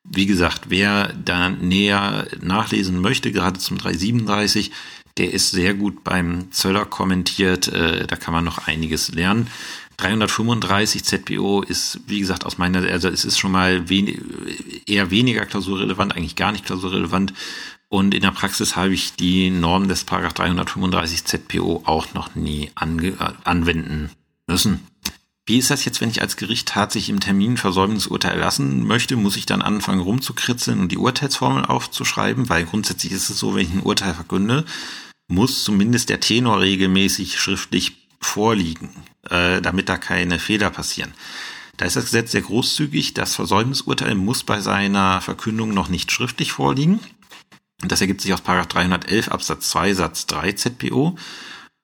[0.04, 4.72] Wie gesagt, wer da näher nachlesen möchte, gerade zum 337,
[5.18, 7.68] der ist sehr gut beim Zöller kommentiert.
[7.70, 9.48] Äh, da kann man noch einiges lernen.
[9.98, 14.08] 335 ZPO ist, wie gesagt, aus meiner, also es ist schon mal wen,
[14.86, 17.34] eher weniger klausurrelevant, eigentlich gar nicht klausurrelevant.
[17.88, 23.12] Und in der Praxis habe ich die Norm des 335 ZPO auch noch nie äh,
[23.44, 24.10] anwenden
[24.48, 24.82] müssen.
[25.48, 29.16] Wie ist das jetzt, wenn ich als Gericht tatsächlich im Termin Versäumnisurteil erlassen möchte?
[29.16, 32.50] Muss ich dann anfangen rumzukritzeln und die Urteilsformel aufzuschreiben?
[32.50, 34.66] Weil grundsätzlich ist es so, wenn ich ein Urteil verkünde,
[35.28, 38.90] muss zumindest der Tenor regelmäßig schriftlich vorliegen,
[39.30, 41.14] äh, damit da keine Fehler passieren.
[41.78, 43.14] Da ist das Gesetz sehr großzügig.
[43.14, 47.00] Das Versäumnisurteil muss bei seiner Verkündung noch nicht schriftlich vorliegen.
[47.80, 51.18] Das ergibt sich aus 311 Absatz 2 Satz 3 ZPO.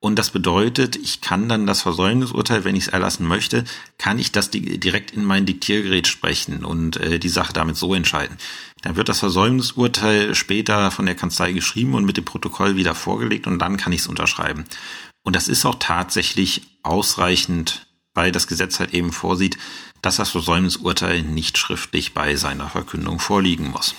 [0.04, 3.65] Und das bedeutet, ich kann dann das Versäumnisurteil, wenn ich es erlassen möchte,
[3.99, 8.38] kann ich das direkt in mein Diktiergerät sprechen und äh, die Sache damit so entscheiden.
[8.82, 13.45] Dann wird das Versäumnisurteil später von der Kanzlei geschrieben und mit dem Protokoll wieder vorgelegt
[13.45, 14.65] und dann kann ich es unterschreiben.
[15.23, 19.57] Und das ist auch tatsächlich ausreichend, weil das Gesetz halt eben vorsieht,
[20.01, 23.95] dass das Versäumnisurteil nicht schriftlich bei seiner Verkündung vorliegen muss.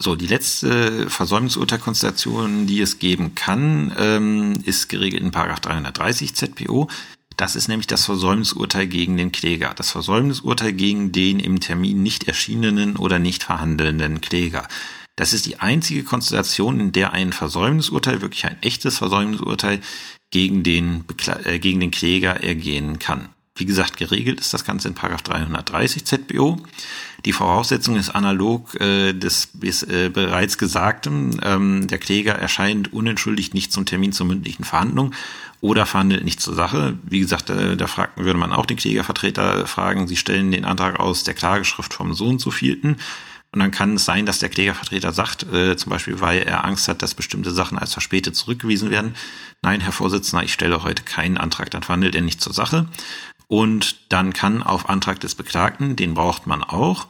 [0.00, 6.88] So, die letzte Versäumnisurteilkonstellation, die es geben kann, ähm, ist geregelt in 330 ZPO.
[7.36, 9.72] Das ist nämlich das Versäumnisurteil gegen den Kläger.
[9.74, 14.68] Das Versäumnisurteil gegen den im Termin nicht erschienenen oder nicht verhandelnden Kläger.
[15.16, 19.80] Das ist die einzige Konstellation, in der ein Versäumnisurteil, wirklich ein echtes Versäumnisurteil,
[20.30, 21.04] gegen den,
[21.44, 23.28] äh, gegen den Kläger ergehen kann.
[23.58, 26.60] Wie gesagt, geregelt ist das Ganze in 330 ZBO.
[27.24, 29.48] Die Voraussetzung ist analog äh, des
[29.82, 31.40] äh, bereits Gesagten.
[31.42, 35.12] Ähm, der Kläger erscheint unentschuldigt nicht zum Termin zur mündlichen Verhandlung
[35.60, 36.98] oder verhandelt nicht zur Sache.
[37.02, 41.00] Wie gesagt, äh, da fragt, würde man auch den Klägervertreter fragen, Sie stellen den Antrag
[41.00, 42.98] aus der Klageschrift vom Sohn zu vielten.
[43.52, 46.86] Und dann kann es sein, dass der Klägervertreter sagt, äh, zum Beispiel, weil er Angst
[46.88, 49.14] hat, dass bestimmte Sachen als verspätet zurückgewiesen werden.
[49.62, 52.88] Nein, Herr Vorsitzender, ich stelle heute keinen Antrag, dann verhandelt er nicht zur Sache.
[53.46, 57.06] Und dann kann auf Antrag des Beklagten, den braucht man auch,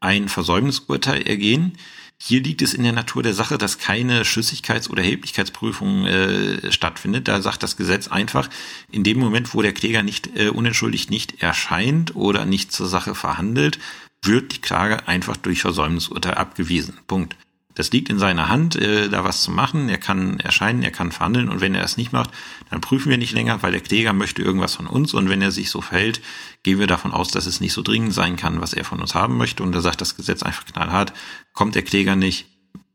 [0.00, 1.76] ein Versäumnisurteil ergehen.
[2.18, 7.28] Hier liegt es in der Natur der Sache, dass keine Schüssigkeits- oder Erheblichkeitsprüfung äh, stattfindet.
[7.28, 8.48] Da sagt das Gesetz einfach,
[8.90, 13.14] in dem Moment, wo der Kläger nicht äh, unentschuldigt nicht erscheint oder nicht zur Sache
[13.14, 13.78] verhandelt,
[14.22, 16.98] wird die Klage einfach durch Versäumnisurteil abgewiesen.
[17.06, 17.36] Punkt.
[17.74, 19.88] Das liegt in seiner Hand, äh, da was zu machen.
[19.88, 22.30] Er kann erscheinen, er kann verhandeln und wenn er es nicht macht,
[22.70, 25.52] dann prüfen wir nicht länger, weil der Kläger möchte irgendwas von uns und wenn er
[25.52, 26.20] sich so verhält,
[26.62, 29.14] gehen wir davon aus, dass es nicht so dringend sein kann, was er von uns
[29.14, 31.14] haben möchte und da sagt das Gesetz einfach knallhart,
[31.54, 32.46] kommt der Kläger nicht,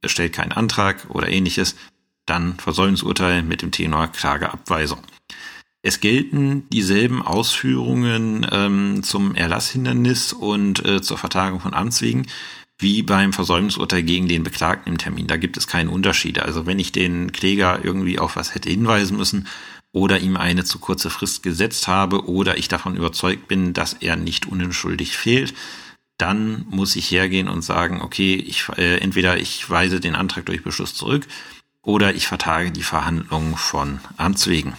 [0.06, 1.76] stellt keinen Antrag oder ähnliches,
[2.28, 5.02] dann Versäumnisurteil mit dem Tenor Klageabweisung.
[5.88, 12.28] Es gelten dieselben Ausführungen ähm, zum Erlasshindernis und äh, zur Vertagung von Amtswegen
[12.78, 15.28] wie beim Versäumnisurteil gegen den Beklagten im Termin.
[15.28, 16.40] Da gibt es keinen Unterschied.
[16.40, 19.48] Also wenn ich den Kläger irgendwie auf was hätte hinweisen müssen
[19.94, 24.18] oder ihm eine zu kurze Frist gesetzt habe oder ich davon überzeugt bin, dass er
[24.18, 25.54] nicht unentschuldigt fehlt,
[26.18, 30.66] dann muss ich hergehen und sagen, okay, ich, äh, entweder ich weise den Antrag durch
[30.66, 31.26] Beschluss zurück
[31.82, 34.74] oder ich vertage die Verhandlung von Amts wegen.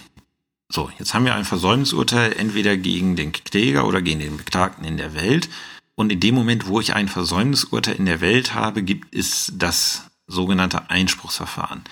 [0.71, 4.97] So, jetzt haben wir ein Versäumnisurteil entweder gegen den Kläger oder gegen den Beklagten in
[4.97, 5.49] der Welt.
[5.95, 10.03] Und in dem Moment, wo ich ein Versäumnisurteil in der Welt habe, gibt es das
[10.27, 11.83] sogenannte Einspruchsverfahren.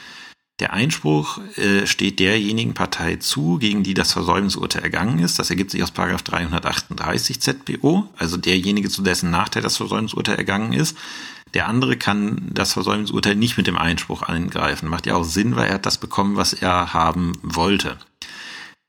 [0.60, 5.40] Der Einspruch äh, steht derjenigen Partei zu, gegen die das Versäumnisurteil ergangen ist.
[5.40, 10.96] Das ergibt sich aus 338 ZBO, also derjenige, zu dessen Nachteil das Versäumnisurteil ergangen ist.
[11.56, 14.88] Der andere kann das Versäumnisurteil nicht mit dem Einspruch angreifen.
[14.88, 17.98] Macht ja auch Sinn, weil er hat das bekommen, was er haben wollte.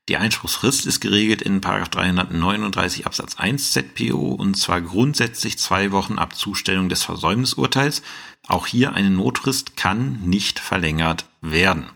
[0.09, 6.35] Die Einspruchsfrist ist geregelt in 339 Absatz 1 ZPO und zwar grundsätzlich zwei Wochen ab
[6.35, 8.01] Zustellung des Versäumnisurteils.
[8.47, 11.91] Auch hier eine Notfrist kann nicht verlängert werden.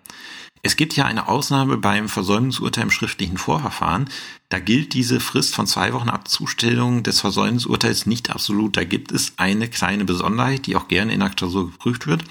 [0.61, 4.07] Es gibt ja eine Ausnahme beim Versäumnisurteil im schriftlichen Vorverfahren.
[4.49, 8.77] Da gilt diese Frist von zwei Wochen ab Zustellung des Versäumnisurteils nicht absolut.
[8.77, 12.23] Da gibt es eine kleine Besonderheit, die auch gerne in der Klausur geprüft wird.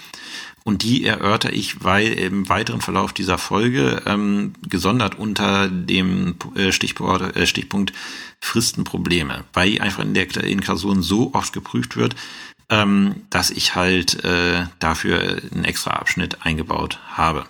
[0.65, 6.71] Und die erörter ich, weil im weiteren Verlauf dieser Folge ähm, gesondert unter dem äh,
[6.71, 7.93] Stichwort, äh, Stichpunkt
[8.41, 12.15] Fristenprobleme, weil einfach in der in Klausuren so oft geprüft wird,
[12.71, 17.45] ähm, dass ich halt äh, dafür einen extra Abschnitt eingebaut habe.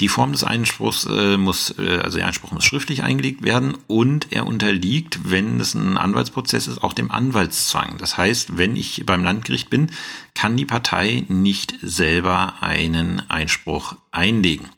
[0.00, 4.28] Die Form des Einspruchs äh, muss, äh, also der Einspruch muss schriftlich eingelegt werden und
[4.30, 7.98] er unterliegt, wenn es ein Anwaltsprozess ist, auch dem Anwaltszwang.
[7.98, 9.90] Das heißt, wenn ich beim Landgericht bin,
[10.34, 14.68] kann die Partei nicht selber einen Einspruch einlegen.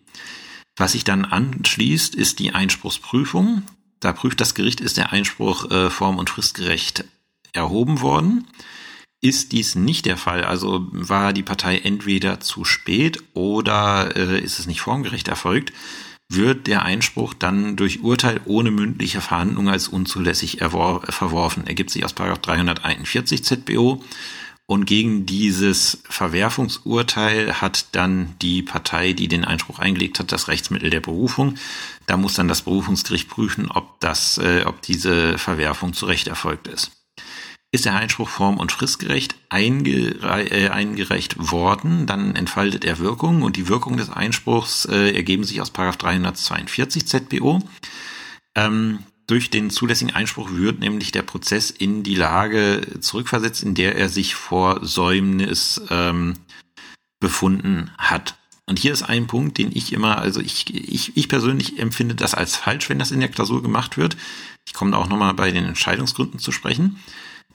[0.76, 3.62] Was sich dann anschließt, ist die Einspruchsprüfung.
[4.00, 7.04] Da prüft das Gericht, ist der Einspruch äh, form- und fristgerecht
[7.52, 8.46] erhoben worden.
[9.22, 14.59] Ist dies nicht der Fall, also war die Partei entweder zu spät oder äh, ist
[14.59, 15.74] es nicht formgerecht erfolgt,
[16.30, 21.66] wird der Einspruch dann durch Urteil ohne mündliche Verhandlung als unzulässig verworfen.
[21.66, 24.02] Ergibt sich aus 341 ZBO.
[24.66, 30.90] Und gegen dieses Verwerfungsurteil hat dann die Partei, die den Einspruch eingelegt hat, das Rechtsmittel
[30.90, 31.56] der Berufung.
[32.06, 36.68] Da muss dann das Berufungsgericht prüfen, ob das, äh, ob diese Verwerfung zu Recht erfolgt
[36.68, 36.92] ist
[37.72, 43.56] ist der Einspruch form- und fristgerecht eingere äh, eingereicht worden, dann entfaltet er Wirkung und
[43.56, 47.61] die Wirkung des Einspruchs äh, ergeben sich aus 342 ZBO.
[48.56, 53.94] Ähm, durch den zulässigen Einspruch wird nämlich der Prozess in die Lage zurückversetzt, in der
[53.94, 56.35] er sich vor Säumnis ähm,
[57.20, 58.35] befunden hat.
[58.66, 62.35] Und hier ist ein Punkt, den ich immer, also ich, ich, ich persönlich empfinde das
[62.35, 64.16] als falsch, wenn das in der Klausur gemacht wird.
[64.66, 66.98] Ich komme auch nochmal bei den Entscheidungsgründen zu sprechen.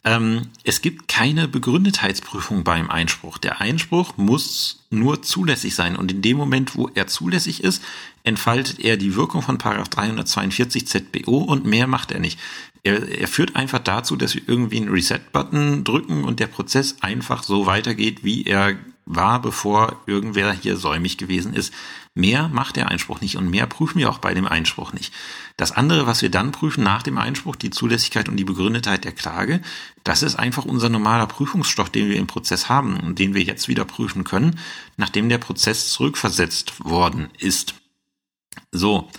[0.06, 3.40] Ähm, es gibt keine Begründetheitsprüfung beim Einspruch.
[3.40, 7.84] Der Einspruch muss nur zulässig sein und in dem Moment, wo er zulässig ist,
[8.24, 12.40] entfaltet er die Wirkung von Paragraph 342 ZBO und mehr macht er nicht.
[12.84, 17.42] Er, er führt einfach dazu, dass wir irgendwie einen Reset-Button drücken und der Prozess einfach
[17.42, 21.74] so weitergeht, wie er war, bevor irgendwer hier säumig gewesen ist.
[22.16, 25.14] Mehr macht der Einspruch nicht und mehr prüfen wir auch bei dem Einspruch nicht.
[25.58, 29.12] Das andere, was wir dann prüfen nach dem Einspruch, die Zulässigkeit und die Begründetheit der
[29.12, 29.62] Klage,
[30.04, 33.68] das ist einfach unser normaler Prüfungsstoff, den wir im Prozess haben und den wir jetzt
[33.68, 34.60] wieder prüfen können,
[34.98, 37.76] nachdem der Prozess zurückversetzt worden ist.
[38.72, 39.10] So,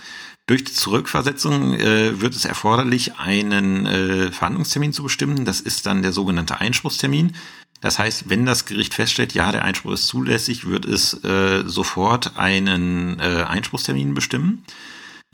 [0.47, 5.43] durch die Zurückversetzung äh, wird es erforderlich, einen äh, Verhandlungstermin zu bestimmen.
[5.43, 7.35] Das ist dann der sogenannte Einspruchstermin.
[7.81, 12.37] Das heißt, wenn das Gericht feststellt, ja, der Einspruch ist zulässig, wird es äh, sofort
[12.37, 14.63] einen äh, Einspruchstermin bestimmen.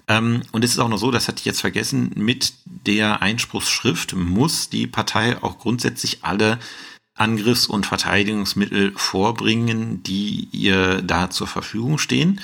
[0.08, 4.16] Ähm, und es ist auch noch so, das hatte ich jetzt vergessen, mit der Einspruchsschrift
[4.16, 6.60] muss die Partei auch grundsätzlich alle
[7.16, 12.42] Angriffs- und Verteidigungsmittel vorbringen, die ihr da zur Verfügung stehen.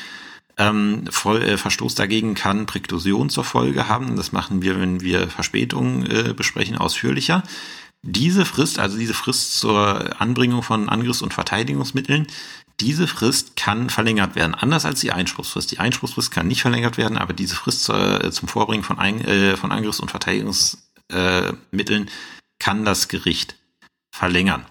[0.57, 4.15] Ähm, voll, äh, Verstoß dagegen kann Präklusion zur Folge haben.
[4.15, 7.43] Das machen wir, wenn wir Verspätungen äh, besprechen, ausführlicher.
[8.01, 12.27] Diese Frist, also diese Frist zur Anbringung von Angriffs- und Verteidigungsmitteln,
[12.79, 15.71] diese Frist kann verlängert werden, anders als die Einspruchsfrist.
[15.71, 19.19] Die Einspruchsfrist kann nicht verlängert werden, aber diese Frist zur, äh, zum Vorbringen von, Ein,
[19.25, 22.11] äh, von Angriffs- und Verteidigungsmitteln äh,
[22.59, 23.57] kann das Gericht
[24.11, 24.65] verlängern.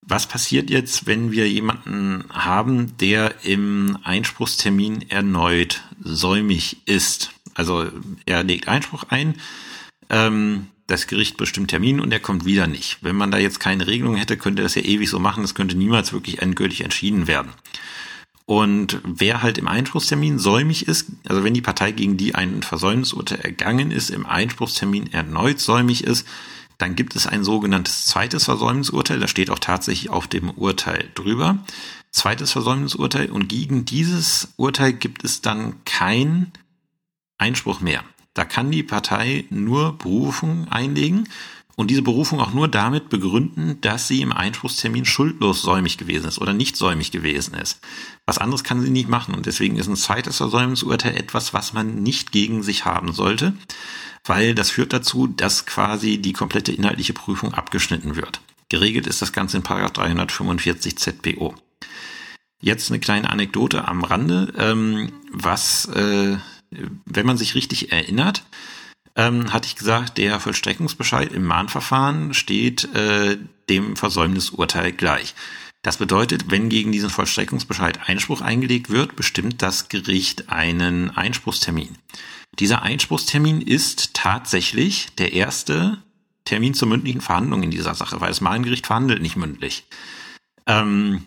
[0.00, 7.32] Was passiert jetzt, wenn wir jemanden haben, der im Einspruchstermin erneut säumig ist?
[7.54, 7.90] Also
[8.26, 9.40] er legt Einspruch ein,
[10.10, 12.98] ähm, das Gericht bestimmt Termin und er kommt wieder nicht.
[13.00, 15.76] Wenn man da jetzt keine Regelung hätte, könnte das ja ewig so machen, das könnte
[15.76, 17.52] niemals wirklich endgültig entschieden werden.
[18.46, 23.40] Und wer halt im Einspruchstermin säumig ist, also wenn die Partei gegen die ein Versäumnisurteil
[23.40, 26.26] ergangen ist, im Einspruchstermin erneut säumig ist,
[26.76, 31.64] dann gibt es ein sogenanntes zweites Versäumnisurteil, das steht auch tatsächlich auf dem Urteil drüber.
[32.10, 36.52] Zweites Versäumnisurteil und gegen dieses Urteil gibt es dann kein
[37.38, 38.04] Einspruch mehr.
[38.34, 41.28] Da kann die Partei nur Berufung einlegen
[41.76, 46.38] und diese Berufung auch nur damit begründen, dass sie im Einspruchstermin schuldlos säumig gewesen ist
[46.38, 47.80] oder nicht säumig gewesen ist.
[48.26, 52.02] Was anderes kann sie nicht machen und deswegen ist ein zweites Versäumnisurteil etwas, was man
[52.02, 53.54] nicht gegen sich haben sollte,
[54.24, 58.40] weil das führt dazu, dass quasi die komplette inhaltliche Prüfung abgeschnitten wird.
[58.68, 61.54] Geregelt ist das Ganze in 345 ZPO.
[62.60, 66.38] Jetzt eine kleine Anekdote am Rande, ähm, was äh,
[67.04, 68.44] wenn man sich richtig erinnert,
[69.16, 75.34] ähm, hatte ich gesagt, der Vollstreckungsbescheid im Mahnverfahren steht äh, dem Versäumnisurteil gleich.
[75.82, 81.98] Das bedeutet, wenn gegen diesen Vollstreckungsbescheid Einspruch eingelegt wird, bestimmt das Gericht einen Einspruchstermin.
[82.58, 85.98] Dieser Einspruchstermin ist tatsächlich der erste
[86.44, 89.84] Termin zur mündlichen Verhandlung in dieser Sache, weil das Mahngericht verhandelt nicht mündlich.
[90.66, 91.26] Ähm,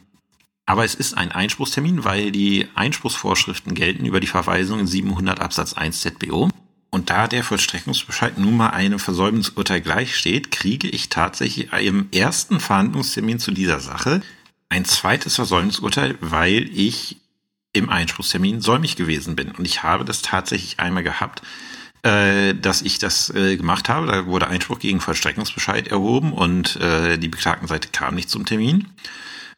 [0.68, 5.74] aber es ist ein Einspruchstermin, weil die Einspruchsvorschriften gelten über die Verweisung in 700 Absatz
[5.74, 6.50] 1 ZBO.
[6.90, 13.40] Und da der Vollstreckungsbescheid nun mal einem Versäumnisurteil gleichsteht, kriege ich tatsächlich im ersten Verhandlungstermin
[13.40, 14.22] zu dieser Sache
[14.68, 17.18] ein zweites Versäumnisurteil, weil ich
[17.72, 19.52] im Einspruchstermin säumig gewesen bin.
[19.52, 21.44] Und ich habe das tatsächlich einmal gehabt,
[22.04, 24.08] äh, dass ich das äh, gemacht habe.
[24.08, 28.88] Da wurde Einspruch gegen Vollstreckungsbescheid erhoben und äh, die Beklagtenseite kam nicht zum Termin.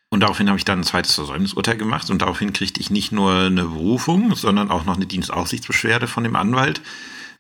[0.10, 3.32] Und daraufhin habe ich dann ein zweites Versäumnisurteil gemacht und daraufhin kriegte ich nicht nur
[3.32, 6.82] eine Berufung, sondern auch noch eine Dienstaufsichtsbeschwerde von dem Anwalt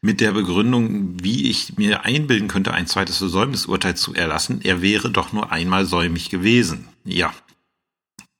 [0.01, 4.61] mit der Begründung, wie ich mir einbilden könnte, ein zweites Versäumnisurteil zu erlassen.
[4.63, 6.87] Er wäre doch nur einmal säumig gewesen.
[7.03, 7.33] Ja.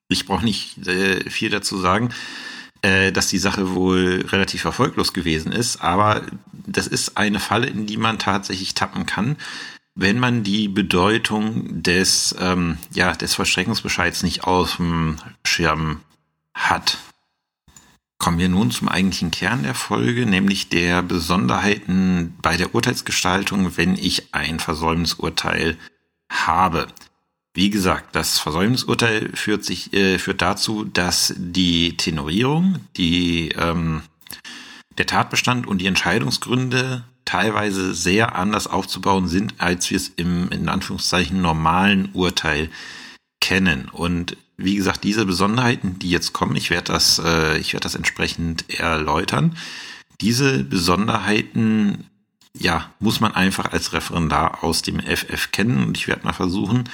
[0.09, 2.09] Ich brauche nicht äh, viel dazu sagen,
[2.81, 6.21] äh, dass die Sache wohl relativ erfolglos gewesen ist, aber
[6.65, 9.35] das ist eine Falle, in die man tatsächlich tappen kann,
[10.01, 15.99] wenn man die Bedeutung des, ähm, ja, des Vollstreckungsbescheids nicht auf dem Schirm
[16.53, 16.97] hat.
[18.17, 23.95] Kommen wir nun zum eigentlichen Kern der Folge, nämlich der Besonderheiten bei der Urteilsgestaltung, wenn
[23.95, 25.77] ich ein Versäumnisurteil
[26.31, 26.87] habe.
[27.53, 34.03] Wie gesagt, das Versäumnisurteil führt sich äh, führt dazu, dass die Tenorierung, die ähm,
[34.97, 40.67] der Tatbestand und die Entscheidungsgründe teilweise sehr anders aufzubauen sind, als wir es im, in
[40.67, 42.71] Anführungszeichen, normalen Urteil
[43.39, 43.87] kennen.
[43.87, 47.93] Und wie gesagt, diese Besonderheiten, die jetzt kommen, ich werde das, äh, ich werde das
[47.93, 49.55] entsprechend erläutern.
[50.21, 52.07] Diese Besonderheiten,
[52.57, 56.89] ja, muss man einfach als Referendar aus dem FF kennen und ich werde mal versuchen,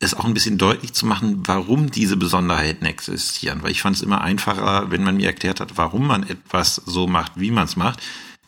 [0.00, 3.62] es auch ein bisschen deutlich zu machen, warum diese Besonderheiten existieren.
[3.62, 7.06] Weil ich fand es immer einfacher, wenn man mir erklärt hat, warum man etwas so
[7.06, 8.00] macht, wie man es macht,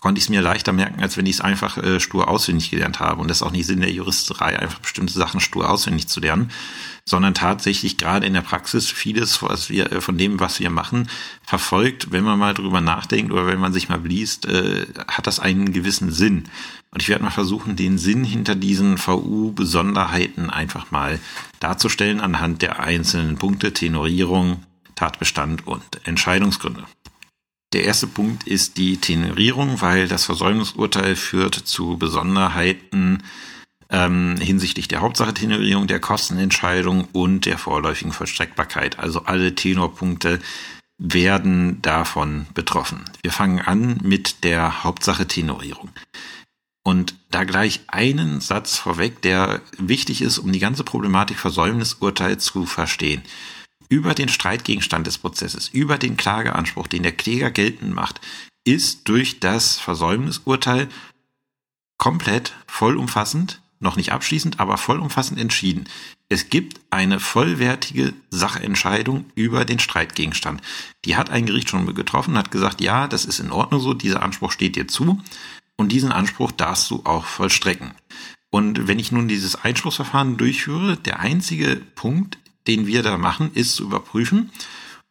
[0.06, 3.00] konnte ich es mir leichter merken, als wenn ich es einfach äh, stur auswendig gelernt
[3.00, 3.20] habe.
[3.20, 6.52] Und das ist auch nicht Sinn der Juristerei, einfach bestimmte Sachen stur auswendig zu lernen,
[7.04, 11.08] sondern tatsächlich gerade in der Praxis vieles, was wir, äh, von dem, was wir machen,
[11.42, 15.40] verfolgt, wenn man mal drüber nachdenkt oder wenn man sich mal liest, äh, hat das
[15.40, 16.44] einen gewissen Sinn.
[16.92, 21.18] Und ich werde mal versuchen, den Sinn hinter diesen VU-Besonderheiten einfach mal
[21.58, 24.62] darzustellen anhand der einzelnen Punkte, Tenorierung,
[24.94, 26.84] Tatbestand und Entscheidungsgründe.
[27.72, 33.22] Der erste Punkt ist die Tenorierung, weil das Versäumnisurteil führt zu Besonderheiten
[33.90, 38.98] ähm, hinsichtlich der Hauptsache Tenorierung, der Kostenentscheidung und der vorläufigen Vollstreckbarkeit.
[38.98, 40.40] Also alle Tenorpunkte
[40.98, 43.04] werden davon betroffen.
[43.22, 45.90] Wir fangen an mit der Hauptsache Tenorierung.
[46.82, 52.64] Und da gleich einen Satz vorweg, der wichtig ist, um die ganze Problematik Versäumnisurteil zu
[52.64, 53.22] verstehen.
[53.88, 58.20] Über den Streitgegenstand des Prozesses, über den Klageanspruch, den der Kläger geltend macht,
[58.64, 60.88] ist durch das Versäumnisurteil
[61.98, 65.88] komplett vollumfassend, noch nicht abschließend, aber vollumfassend entschieden.
[66.28, 70.60] Es gibt eine vollwertige Sachentscheidung über den Streitgegenstand.
[71.04, 74.22] Die hat ein Gericht schon getroffen, hat gesagt, ja, das ist in Ordnung so, dieser
[74.22, 75.20] Anspruch steht dir zu.
[75.76, 77.92] Und diesen Anspruch darfst du auch vollstrecken.
[78.50, 83.76] Und wenn ich nun dieses Einspruchsverfahren durchführe, der einzige Punkt, den wir da machen, ist
[83.76, 84.50] zu überprüfen,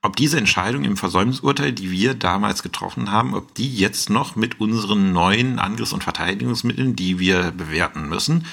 [0.02, 4.60] ob diese Entscheidung im Versäumnisurteil, die wir damals getroffen haben, ob die jetzt noch mit
[4.60, 8.46] unseren neuen Angriffs- und Verteidigungsmitteln, die wir bewerten müssen,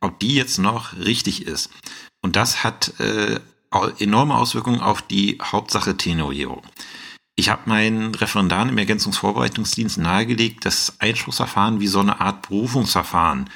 [0.00, 1.70] ob die jetzt noch richtig ist.
[2.22, 3.40] Und das hat äh,
[3.98, 6.62] enorme Auswirkungen auf die Hauptsache Tenorierung.
[7.36, 13.48] Ich habe meinen Referendaren im Ergänzungsvorbereitungsdienst nahegelegt, das Einspruchsverfahren wie so eine Art Berufungsverfahren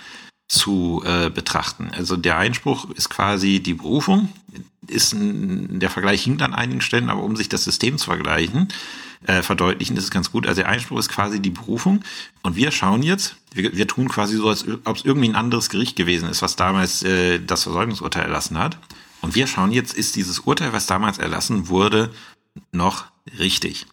[0.49, 1.91] zu äh, betrachten.
[1.95, 4.31] Also der Einspruch ist quasi die Berufung,
[4.89, 8.69] ist ein, der Vergleich hinkt an einigen Stellen, aber um sich das System zu vergleichen,
[9.27, 10.47] äh, verdeutlichen, ist es ganz gut.
[10.47, 12.01] Also der Einspruch ist quasi die Berufung
[12.43, 15.71] und wir schauen jetzt, wir, wir tun quasi so, als ob es irgendwie ein anderes
[15.71, 18.79] Gericht gewesen ist, was damals äh, das Versäumnisurteil erlassen hat.
[19.21, 22.11] Und wir schauen jetzt, ist dieses Urteil, was damals erlassen wurde,
[22.73, 23.07] noch
[23.39, 23.87] richtig.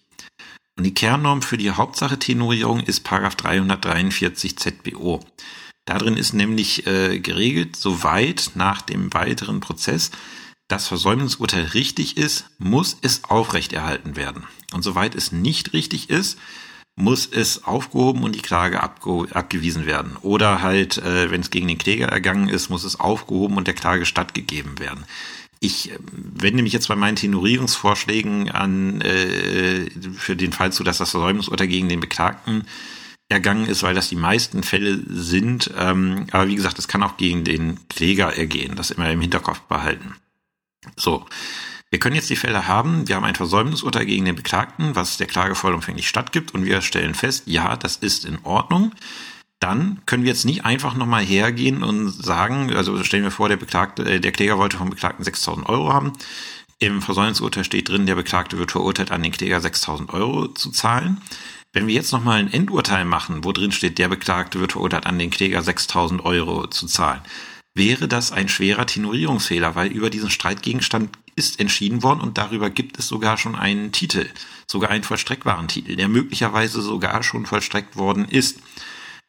[0.77, 5.21] Und die Kernnorm für die Hauptsache-Tenorierung ist Paragraph 343 ZBO.
[5.85, 10.11] Darin ist nämlich äh, geregelt, soweit nach dem weiteren Prozess
[10.71, 14.43] das Versäumnisurteil richtig ist, muss es aufrechterhalten werden.
[14.73, 16.39] Und soweit es nicht richtig ist,
[16.95, 20.17] muss es aufgehoben und die Klage abgewiesen werden.
[20.21, 23.73] Oder halt, äh, wenn es gegen den Kläger ergangen ist, muss es aufgehoben und der
[23.73, 25.05] Klage stattgegeben werden.
[25.59, 30.99] Ich äh, wende mich jetzt bei meinen Tenorierungsvorschlägen an äh, für den Fall zu, dass
[30.99, 32.65] das Versäumnisurteil gegen den Beklagten
[33.29, 35.71] ergangen ist, weil das die meisten Fälle sind.
[35.77, 38.75] Ähm, aber wie gesagt, es kann auch gegen den Kläger ergehen.
[38.75, 40.15] Das immer im Hinterkopf behalten.
[40.95, 41.25] So.
[41.89, 45.27] Wir können jetzt die Fälle haben, wir haben ein Versäumnisurteil gegen den Beklagten, was der
[45.27, 48.93] Klage vollumfänglich stattgibt und wir stellen fest, ja, das ist in Ordnung
[49.61, 53.57] dann können wir jetzt nicht einfach nochmal hergehen und sagen, also stellen wir vor, der
[53.57, 56.13] Beklagte, äh, der Kläger wollte vom Beklagten 6.000 Euro haben.
[56.79, 61.21] Im Versäumnisurteil steht drin, der Beklagte wird verurteilt, an den Kläger 6.000 Euro zu zahlen.
[61.73, 65.19] Wenn wir jetzt nochmal ein Endurteil machen, wo drin steht, der Beklagte wird verurteilt, an
[65.19, 67.21] den Kläger 6.000 Euro zu zahlen,
[67.73, 72.99] wäre das ein schwerer Tenorierungsfehler, weil über diesen Streitgegenstand ist entschieden worden und darüber gibt
[72.99, 74.27] es sogar schon einen Titel,
[74.67, 78.59] sogar einen vollstreckbaren Titel, der möglicherweise sogar schon vollstreckt worden ist.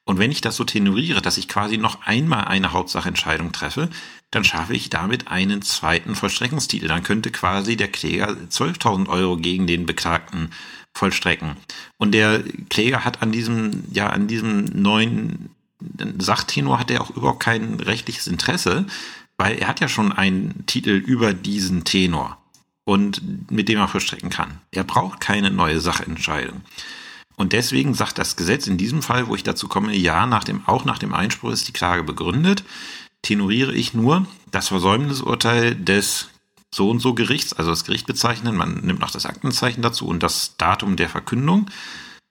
[0.05, 3.88] Und wenn ich das so tenoriere, dass ich quasi noch einmal eine Hauptsachentscheidung treffe,
[4.32, 6.88] dann schaffe ich damit einen zweiten Vollstreckungstitel.
[6.88, 10.51] Dann könnte quasi der Kläger 12.000 Euro gegen den Beklagten
[10.93, 11.57] vollstrecken.
[11.99, 15.51] Und der Kläger hat an diesem, ja, an diesem neuen
[16.18, 18.87] Sachtenor hat er auch überhaupt kein rechtliches Interesse,
[19.37, 22.39] weil er hat ja schon einen Titel über diesen Tenor
[22.85, 24.61] und mit dem er vollstrecken kann.
[24.70, 26.62] Er braucht keine neue Sachentscheidung.
[27.37, 30.66] Und deswegen sagt das Gesetz in diesem Fall, wo ich dazu komme, ja, nach dem,
[30.66, 32.62] auch nach dem Einspruch ist die Klage begründet,
[33.22, 36.28] tenoriere ich nur das Versäumnisurteil des
[36.74, 40.22] so und so Gerichts, also das Gericht bezeichnen, man nimmt noch das Aktenzeichen dazu und
[40.22, 41.66] das Datum der Verkündung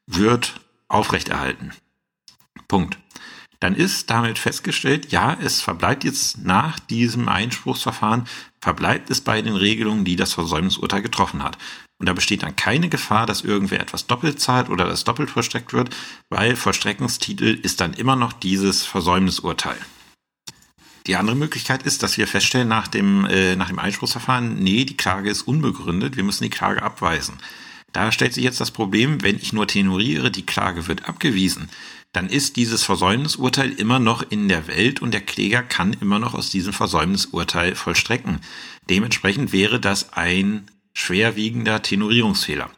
[0.08, 1.72] wird aufrechterhalten.
[2.68, 2.98] Punkt.
[3.62, 8.26] Dann ist damit festgestellt, ja, es verbleibt jetzt nach diesem Einspruchsverfahren,
[8.60, 11.60] verbleibt es bei den Regelungen, die das Versäumnisurteil getroffen hat.
[12.00, 15.74] Und da besteht dann keine Gefahr, dass irgendwer etwas doppelt zahlt oder das doppelt vollstreckt
[15.74, 15.96] wird,
[16.30, 19.78] weil Vollstreckungstitel ist dann immer noch dieses Versäumnisurteil.
[21.06, 24.98] Die andere Möglichkeit ist, dass wir feststellen nach dem, äh, nach dem Einspruchsverfahren, nee, die
[24.98, 27.36] Klage ist unbegründet, wir müssen die Klage abweisen.
[27.94, 31.70] Da stellt sich jetzt das Problem, wenn ich nur tenoriere, die Klage wird abgewiesen,
[32.14, 36.34] dann ist dieses Versäumnisurteil immer noch in der Welt und der Kläger kann immer noch
[36.34, 38.42] aus diesem Versäumnisurteil vollstrecken.
[38.90, 42.70] Dementsprechend wäre das ein schwerwiegender Tenorierungsfehler.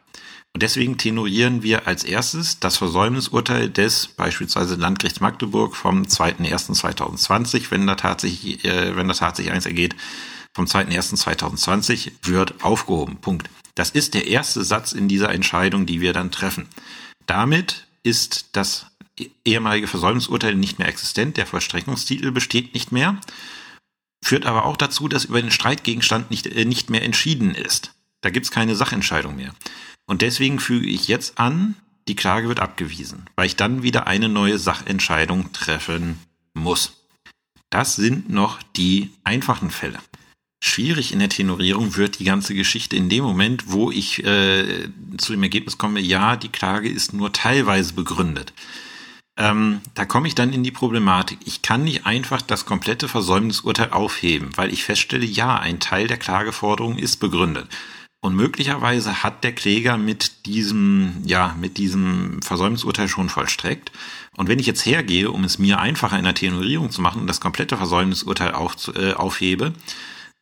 [0.52, 7.88] Und deswegen tenorieren wir als erstes das Versäumnisurteil des beispielsweise Landgerichts Magdeburg vom 2.1.2020, wenn
[7.88, 9.96] da tatsächlich, äh, wenn da tatsächlich eins ergeht,
[10.54, 13.16] vom 2.1.2020 wird aufgehoben.
[13.16, 13.50] Punkt.
[13.74, 16.68] Das ist der erste Satz in dieser Entscheidung, die wir dann treffen.
[17.26, 18.86] Damit ist das
[19.44, 23.20] ehemalige Versäumnisurteil nicht mehr existent, der Vollstreckungstitel besteht nicht mehr,
[24.24, 27.94] führt aber auch dazu, dass über den Streitgegenstand nicht, äh, nicht mehr entschieden ist.
[28.22, 29.54] Da gibt's keine Sachentscheidung mehr.
[30.06, 31.76] Und deswegen füge ich jetzt an,
[32.08, 36.18] die Klage wird abgewiesen, weil ich dann wieder eine neue Sachentscheidung treffen
[36.52, 37.04] muss.
[37.70, 39.98] Das sind noch die einfachen Fälle.
[40.62, 44.88] Schwierig in der Tenorierung wird die ganze Geschichte in dem Moment, wo ich äh,
[45.18, 48.54] zu dem Ergebnis komme, ja, die Klage ist nur teilweise begründet.
[49.36, 51.38] Ähm, da komme ich dann in die Problematik.
[51.44, 56.18] Ich kann nicht einfach das komplette Versäumnisurteil aufheben, weil ich feststelle, ja, ein Teil der
[56.18, 57.68] Klageforderung ist begründet.
[58.20, 63.92] Und möglicherweise hat der Kläger mit diesem, ja, mit diesem Versäumnisurteil schon vollstreckt.
[64.36, 67.26] Und wenn ich jetzt hergehe, um es mir einfacher in der Tenorierung zu machen und
[67.26, 69.74] das komplette Versäumnisurteil auf, äh, aufhebe,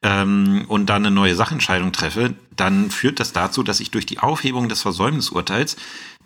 [0.03, 4.18] ähm, und dann eine neue Sachentscheidung treffe, dann führt das dazu, dass ich durch die
[4.18, 5.76] Aufhebung des Versäumnisurteils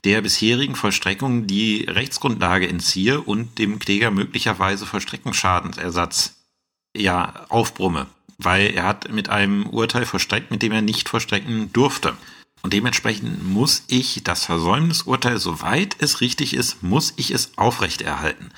[0.05, 6.35] der bisherigen Vollstreckung die Rechtsgrundlage entziehe und dem Kläger möglicherweise Vollstreckungsschadensersatz
[6.97, 8.07] ja aufbrumme
[8.39, 12.15] weil er hat mit einem Urteil verstreckt, mit dem er nicht verstrecken durfte.
[12.63, 18.51] Und dementsprechend muss ich das Versäumnisurteil, soweit es richtig ist, muss ich es aufrechterhalten.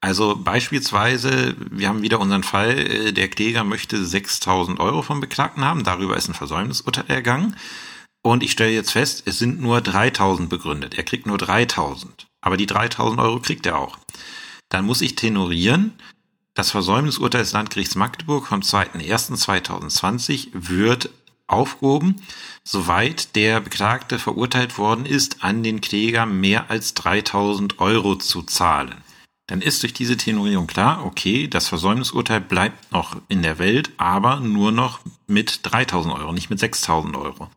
[0.00, 5.64] Also beispielsweise, wir haben wieder unseren Fall, äh, der Kläger möchte 6000 Euro vom Beklagten
[5.64, 7.56] haben, darüber ist ein Versäumnisurteil ergangen.
[8.22, 10.94] Und ich stelle jetzt fest, es sind nur 3000 begründet.
[10.94, 12.28] Er kriegt nur 3000.
[12.40, 13.98] Aber die 3000 Euro kriegt er auch.
[14.68, 15.92] Dann muss ich tenorieren,
[16.54, 21.10] das Versäumnisurteil des Landgerichts Magdeburg vom 2.1.2020 wird
[21.46, 22.22] aufgehoben,
[22.64, 28.96] soweit der Beklagte verurteilt worden ist, an den Kläger mehr als 3000 Euro zu zahlen.
[29.48, 34.40] Dann ist durch diese Tenorierung klar, okay, das Versäumnisurteil bleibt noch in der Welt, aber
[34.40, 37.50] nur noch mit 3000 Euro, nicht mit 6000 Euro.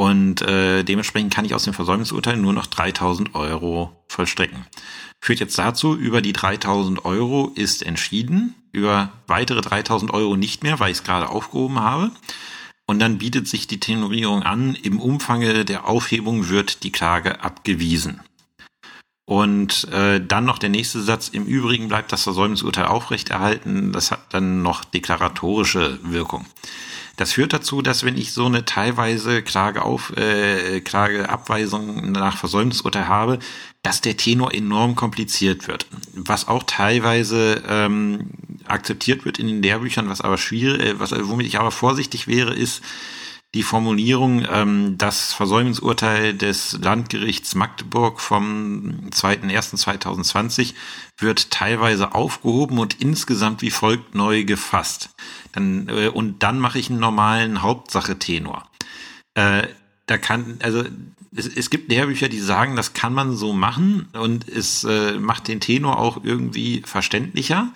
[0.00, 4.64] Und äh, dementsprechend kann ich aus dem Versäumnisurteil nur noch 3000 Euro vollstrecken.
[5.20, 10.80] Führt jetzt dazu, über die 3000 Euro ist entschieden, über weitere 3000 Euro nicht mehr,
[10.80, 12.12] weil ich es gerade aufgehoben habe.
[12.86, 18.22] Und dann bietet sich die Tenorierung an, im Umfange der Aufhebung wird die Klage abgewiesen.
[19.26, 24.32] Und äh, dann noch der nächste Satz, im Übrigen bleibt das Versäumnisurteil aufrechterhalten, das hat
[24.32, 26.46] dann noch deklaratorische Wirkung.
[27.20, 33.08] Das führt dazu, dass wenn ich so eine teilweise Klage auf äh, Klageabweisung nach Versäumnisurteil
[33.08, 33.40] habe,
[33.82, 35.86] dass der Tenor enorm kompliziert wird.
[36.14, 38.30] Was auch teilweise ähm,
[38.66, 42.54] akzeptiert wird in den Lehrbüchern, was aber schwierig, äh, was womit ich aber vorsichtig wäre,
[42.54, 42.80] ist
[43.54, 50.74] die Formulierung, ähm, das Versäumnisurteil des Landgerichts Magdeburg vom 2.1.2020
[51.18, 55.10] wird teilweise aufgehoben und insgesamt wie folgt neu gefasst.
[55.52, 58.68] Dann, äh, und dann mache ich einen normalen Hauptsache-Tenor.
[59.34, 59.66] Äh,
[60.06, 60.84] da kann, also
[61.34, 65.48] es, es gibt Lehrbücher, die sagen, das kann man so machen und es äh, macht
[65.48, 67.72] den Tenor auch irgendwie verständlicher.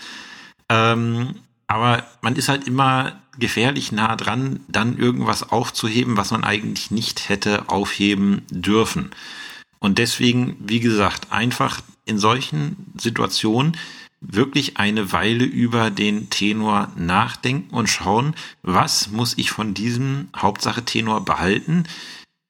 [0.69, 1.35] Ähm,
[1.67, 7.29] aber man ist halt immer gefährlich nah dran, dann irgendwas aufzuheben, was man eigentlich nicht
[7.29, 9.11] hätte aufheben dürfen.
[9.79, 13.77] Und deswegen, wie gesagt, einfach in solchen Situationen
[14.21, 20.85] wirklich eine Weile über den Tenor nachdenken und schauen, was muss ich von diesem Hauptsache
[20.85, 21.85] Tenor behalten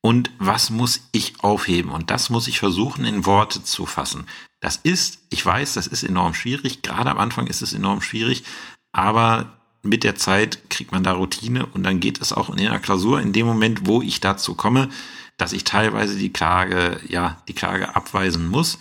[0.01, 1.91] und was muss ich aufheben.
[1.91, 4.27] Und das muss ich versuchen in Worte zu fassen.
[4.61, 6.83] Das ist, ich weiß, das ist enorm schwierig.
[6.83, 8.45] Gerade am Anfang ist es enorm schwierig,
[8.93, 12.79] aber mit der Zeit kriegt man da Routine und dann geht es auch in der
[12.79, 14.89] Klausur in dem Moment, wo ich dazu komme,
[15.37, 18.79] dass ich teilweise die Klage, ja, die Klage abweisen muss.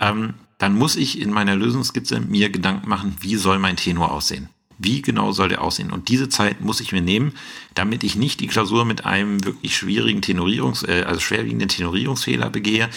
[0.00, 4.48] Ähm, dann muss ich in meiner Lösungsskizze mir Gedanken machen, wie soll mein Tenor aussehen?
[4.78, 5.90] Wie genau soll der aussehen?
[5.90, 7.32] Und diese Zeit muss ich mir nehmen,
[7.74, 12.88] damit ich nicht die Klausur mit einem wirklich schwierigen Tenorierungs-, äh, also schwerwiegenden Tenorierungsfehler begehe.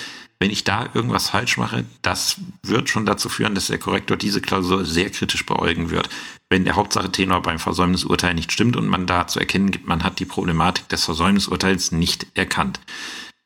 [0.42, 4.42] Wenn ich da irgendwas falsch mache, das wird schon dazu führen, dass der Korrektor diese
[4.42, 6.10] Klausur sehr kritisch beäugen wird.
[6.50, 10.04] Wenn der Hauptsache Tenor beim Versäumnisurteil nicht stimmt und man da zu erkennen gibt, man
[10.04, 12.80] hat die Problematik des Versäumnisurteils nicht erkannt.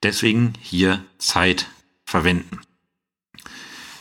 [0.03, 1.67] Deswegen hier Zeit
[2.05, 2.61] verwenden.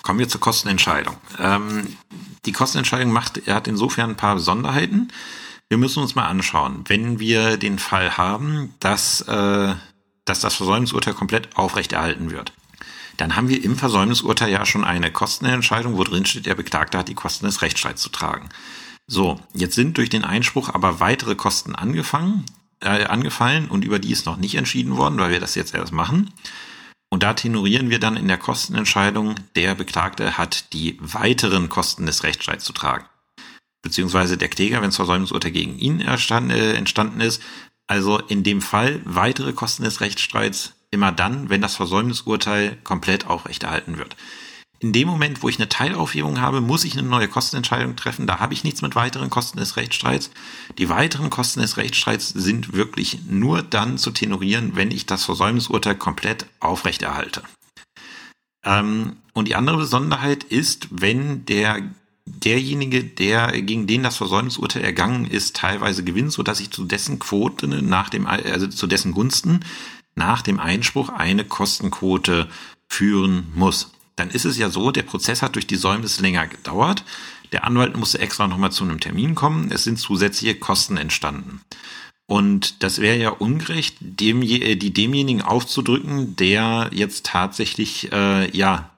[0.02, 1.16] Kommen wir zur Kostenentscheidung.
[1.40, 1.96] Ähm,
[2.44, 5.08] die Kostenentscheidung macht, er hat insofern ein paar Besonderheiten.
[5.68, 9.74] Wir müssen uns mal anschauen, wenn wir den Fall haben, dass, äh,
[10.24, 12.52] dass das Versäumnisurteil komplett aufrechterhalten wird.
[13.16, 17.08] Dann haben wir im Versäumnisurteil ja schon eine Kostenentscheidung, wo drin steht, der Beklagte hat
[17.08, 18.48] die Kosten des Rechtsstreits zu tragen.
[19.06, 22.44] So, jetzt sind durch den Einspruch aber weitere Kosten angefangen,
[22.80, 25.92] äh, angefallen und über die ist noch nicht entschieden worden, weil wir das jetzt erst
[25.92, 26.30] machen.
[27.10, 32.24] Und da tenorieren wir dann in der Kostenentscheidung, der Beklagte hat die weiteren Kosten des
[32.24, 33.04] Rechtsstreits zu tragen.
[33.82, 37.42] Beziehungsweise der Kläger, wenn das Versäumnisurteil gegen ihn äh, entstanden ist.
[37.86, 43.98] Also in dem Fall weitere Kosten des Rechtsstreits immer dann, wenn das Versäumnisurteil komplett aufrechterhalten
[43.98, 44.16] wird.
[44.80, 48.26] In dem Moment, wo ich eine Teilaufhebung habe, muss ich eine neue Kostenentscheidung treffen.
[48.26, 50.30] Da habe ich nichts mit weiteren Kosten des Rechtsstreits.
[50.76, 55.94] Die weiteren Kosten des Rechtsstreits sind wirklich nur dann zu tenorieren, wenn ich das Versäumnisurteil
[55.94, 57.42] komplett aufrechterhalte.
[58.64, 61.82] Ähm, und die andere Besonderheit ist, wenn der
[62.26, 67.18] derjenige, der gegen den das Versäumnisurteil ergangen ist, teilweise gewinnt, so dass ich zu dessen
[67.18, 69.60] Quote nach dem, also zu dessen Gunsten
[70.14, 72.48] nach dem Einspruch eine Kostenquote
[72.88, 73.92] führen muss.
[74.16, 77.04] Dann ist es ja so, der Prozess hat durch die Säumnis länger gedauert.
[77.52, 79.70] Der Anwalt musste extra nochmal zu einem Termin kommen.
[79.70, 81.60] Es sind zusätzliche Kosten entstanden.
[82.26, 88.90] Und das wäre ja ungerecht, dem, äh, die demjenigen aufzudrücken, der jetzt tatsächlich, äh, ja,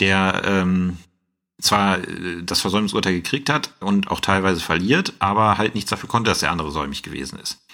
[0.00, 0.98] der ähm,
[1.60, 6.30] zwar äh, das Versäumnisurteil gekriegt hat und auch teilweise verliert, aber halt nichts dafür konnte,
[6.30, 7.64] dass der andere säumig gewesen ist.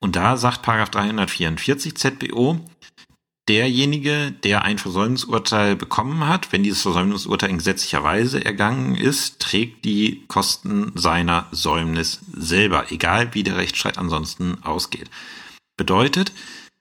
[0.00, 2.60] Und da sagt Paragraph 344 ZBO,
[3.48, 9.84] derjenige, der ein Versäumnisurteil bekommen hat, wenn dieses Versäumnisurteil in gesetzlicher Weise ergangen ist, trägt
[9.84, 15.10] die Kosten seiner Säumnis selber, egal wie der Rechtsstreit ansonsten ausgeht.
[15.76, 16.32] Bedeutet,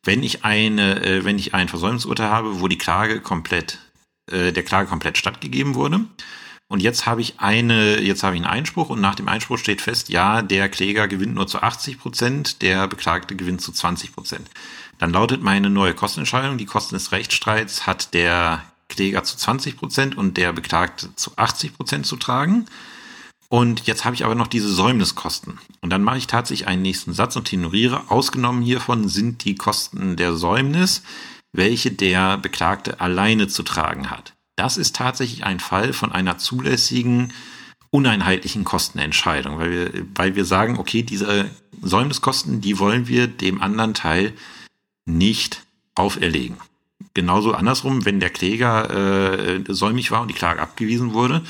[0.03, 3.79] wenn ich eine, äh, wenn ich ein Versäumnisurteil habe, wo die Klage komplett,
[4.31, 6.05] äh, der Klage komplett stattgegeben wurde,
[6.67, 9.81] und jetzt habe ich eine, jetzt habe ich einen Einspruch und nach dem Einspruch steht
[9.81, 14.49] fest, ja, der Kläger gewinnt nur zu 80 Prozent, der Beklagte gewinnt zu 20 Prozent.
[14.97, 20.17] Dann lautet meine neue Kostenentscheidung, die Kosten des Rechtsstreits hat der Kläger zu 20 Prozent
[20.17, 22.65] und der Beklagte zu 80 Prozent zu tragen.
[23.47, 25.59] Und jetzt habe ich aber noch diese Säumniskosten.
[25.81, 28.09] Und dann mache ich tatsächlich einen nächsten Satz und tenoriere.
[28.09, 31.03] Ausgenommen hiervon sind die Kosten der Säumnis,
[31.53, 34.34] welche der Beklagte alleine zu tragen hat.
[34.55, 37.33] Das ist tatsächlich ein Fall von einer zulässigen
[37.89, 41.49] uneinheitlichen Kostenentscheidung, weil wir, weil wir sagen, okay, diese
[41.81, 44.33] Säumniskosten, die wollen wir dem anderen Teil
[45.05, 45.63] nicht
[45.95, 46.57] auferlegen.
[47.13, 51.43] Genauso andersrum, wenn der Kläger äh, säumig war und die Klage abgewiesen wurde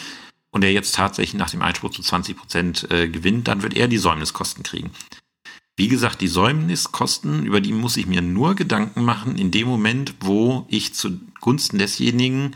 [0.52, 3.88] und er jetzt tatsächlich nach dem Einspruch zu 20 Prozent äh, gewinnt, dann wird er
[3.88, 4.92] die Säumniskosten kriegen.
[5.78, 10.14] Wie gesagt, die Säumniskosten, über die muss ich mir nur Gedanken machen in dem Moment,
[10.22, 12.56] wo ich zugunsten desjenigen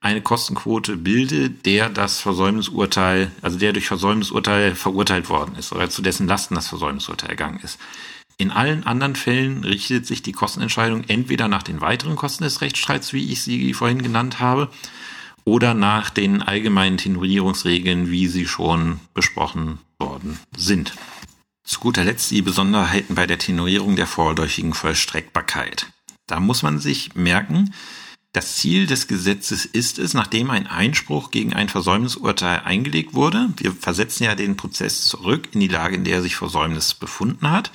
[0.00, 6.02] eine Kostenquote bilde, der das Versäumnisurteil, also der durch Versäumnisurteil verurteilt worden ist oder zu
[6.02, 7.78] dessen Lasten das Versäumnisurteil ergangen ist.
[8.38, 13.14] In allen anderen Fällen richtet sich die Kostenentscheidung entweder nach den weiteren Kosten des Rechtsstreits,
[13.14, 14.68] wie ich sie vorhin genannt habe,
[15.44, 20.92] oder nach den allgemeinen Tenorierungsregeln, wie sie schon besprochen worden sind.
[21.64, 25.86] Zu guter Letzt die Besonderheiten bei der Tenorierung der vorläufigen Vollstreckbarkeit.
[26.26, 27.72] Da muss man sich merken,
[28.36, 33.72] das Ziel des Gesetzes ist es, nachdem ein Einspruch gegen ein Versäumnisurteil eingelegt wurde, wir
[33.72, 37.70] versetzen ja den Prozess zurück in die Lage, in der sich Versäumnis befunden hat,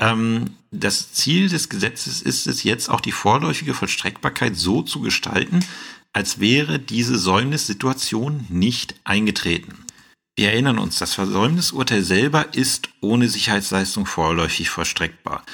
[0.00, 5.60] ähm, das Ziel des Gesetzes ist es jetzt auch die vorläufige Vollstreckbarkeit so zu gestalten,
[6.12, 9.84] als wäre diese Säumnissituation nicht eingetreten.
[10.34, 15.44] Wir erinnern uns, das Versäumnisurteil selber ist ohne Sicherheitsleistung vorläufig vollstreckbar.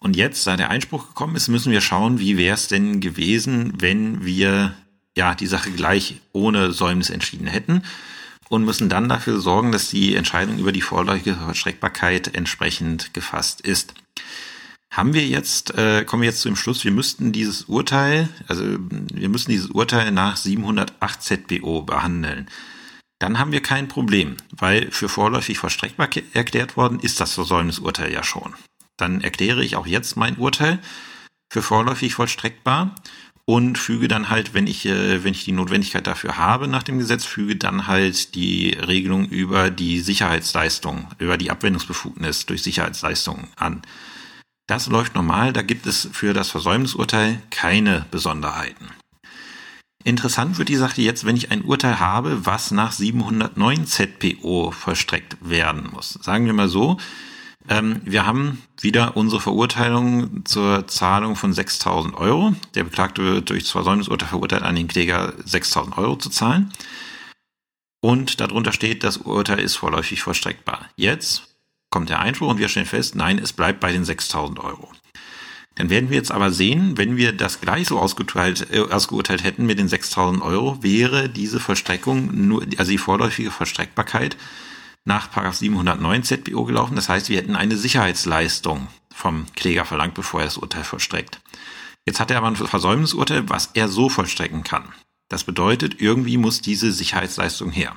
[0.00, 3.74] Und jetzt, da der Einspruch gekommen ist, müssen wir schauen, wie wäre es denn gewesen,
[3.78, 4.74] wenn wir
[5.16, 7.82] ja die Sache gleich ohne Säumnis entschieden hätten
[8.48, 13.94] und müssen dann dafür sorgen, dass die Entscheidung über die vorläufige Vollstreckbarkeit entsprechend gefasst ist.
[14.90, 18.64] Haben wir jetzt, äh, kommen wir jetzt zu dem Schluss, wir müssten dieses Urteil, also
[18.64, 22.48] wir müssen dieses Urteil nach 708 ZBO behandeln.
[23.20, 28.24] Dann haben wir kein Problem, weil für vorläufig vollstreckbar erklärt worden ist das Versäumnisurteil ja
[28.24, 28.54] schon.
[29.00, 30.78] Dann erkläre ich auch jetzt mein Urteil
[31.52, 32.94] für vorläufig vollstreckbar
[33.44, 36.98] und füge dann halt, wenn ich, äh, wenn ich die Notwendigkeit dafür habe nach dem
[36.98, 43.82] Gesetz, füge dann halt die Regelung über die Sicherheitsleistung, über die Abwendungsbefugnis durch Sicherheitsleistungen an.
[44.68, 48.90] Das läuft normal, da gibt es für das Versäumnisurteil keine Besonderheiten.
[50.04, 55.36] Interessant wird die Sache jetzt, wenn ich ein Urteil habe, was nach 709 ZPO vollstreckt
[55.40, 56.12] werden muss.
[56.22, 56.98] Sagen wir mal so,
[57.68, 62.54] ähm, wir haben wieder unsere Verurteilung zur Zahlung von 6.000 Euro.
[62.74, 66.72] Der Beklagte wird durch Versäumnisurteil verurteilt, an den Kläger 6.000 Euro zu zahlen.
[68.00, 70.88] Und darunter steht, das Urteil ist vorläufig vollstreckbar.
[70.96, 71.54] Jetzt
[71.90, 74.90] kommt der Einspruch und wir stellen fest, nein, es bleibt bei den 6.000 Euro.
[75.74, 79.66] Dann werden wir jetzt aber sehen, wenn wir das gleich so ausgeurteilt, äh, ausgeurteilt hätten
[79.66, 84.36] mit den 6000 Euro, wäre diese Vollstreckung nur, also die vorläufige Vollstreckbarkeit
[85.04, 86.96] nach 709 ZBO gelaufen.
[86.96, 91.40] Das heißt, wir hätten eine Sicherheitsleistung vom Kläger verlangt, bevor er das Urteil vollstreckt.
[92.06, 94.84] Jetzt hat er aber ein Versäumnisurteil, was er so vollstrecken kann.
[95.28, 97.94] Das bedeutet, irgendwie muss diese Sicherheitsleistung her.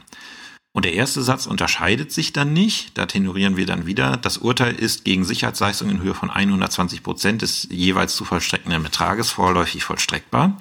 [0.75, 2.97] Und der erste Satz unterscheidet sich dann nicht.
[2.97, 4.17] Da tenorieren wir dann wieder.
[4.17, 9.29] Das Urteil ist gegen Sicherheitsleistung in Höhe von 120 Prozent des jeweils zu vollstreckenden Betrages
[9.29, 10.59] vorläufig vollstreckbar.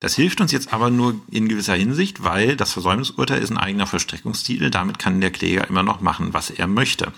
[0.00, 3.86] Das hilft uns jetzt aber nur in gewisser Hinsicht, weil das Versäumnisurteil ist ein eigener
[3.86, 4.70] Vollstreckungstitel.
[4.70, 7.12] Damit kann der Kläger immer noch machen, was er möchte.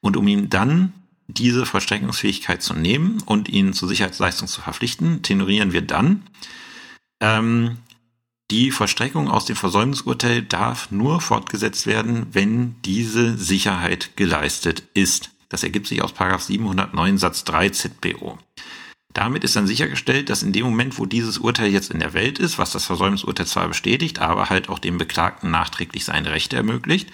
[0.00, 0.92] Und um ihm dann
[1.28, 6.22] diese Vollstreckungsfähigkeit zu nehmen und ihn zur Sicherheitsleistung zu verpflichten, tenorieren wir dann,
[7.20, 7.78] ähm,
[8.50, 15.30] die Vollstreckung aus dem Versäumnisurteil darf nur fortgesetzt werden, wenn diese Sicherheit geleistet ist.
[15.48, 18.38] Das ergibt sich aus 709 Satz 3 ZBO.
[19.12, 22.38] Damit ist dann sichergestellt, dass in dem Moment, wo dieses Urteil jetzt in der Welt
[22.38, 27.10] ist, was das Versäumnisurteil zwar bestätigt, aber halt auch dem Beklagten nachträglich seine Rechte ermöglicht,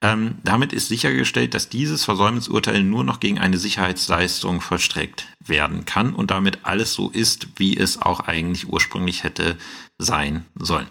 [0.00, 6.14] ähm, damit ist sichergestellt, dass dieses Versäumnisurteil nur noch gegen eine Sicherheitsleistung vollstreckt werden kann
[6.14, 9.58] und damit alles so ist, wie es auch eigentlich ursprünglich hätte
[9.98, 10.86] sein sollen.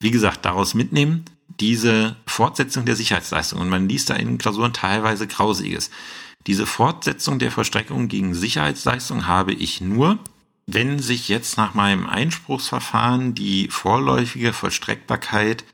[0.00, 1.24] Wie gesagt, daraus mitnehmen,
[1.60, 5.90] diese Fortsetzung der Sicherheitsleistung, und man liest da in Klausuren teilweise Grausiges,
[6.46, 10.18] diese Fortsetzung der Vollstreckung gegen Sicherheitsleistung habe ich nur,
[10.66, 15.64] wenn sich jetzt nach meinem Einspruchsverfahren die vorläufige Vollstreckbarkeit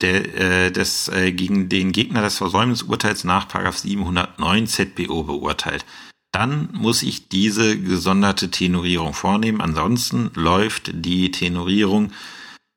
[0.00, 5.84] der, äh, des, äh, gegen den Gegner des Versäumnisurteils nach 709 ZBO beurteilt.
[6.32, 9.60] Dann muss ich diese gesonderte Tenorierung vornehmen.
[9.60, 12.12] Ansonsten läuft die Tenorierung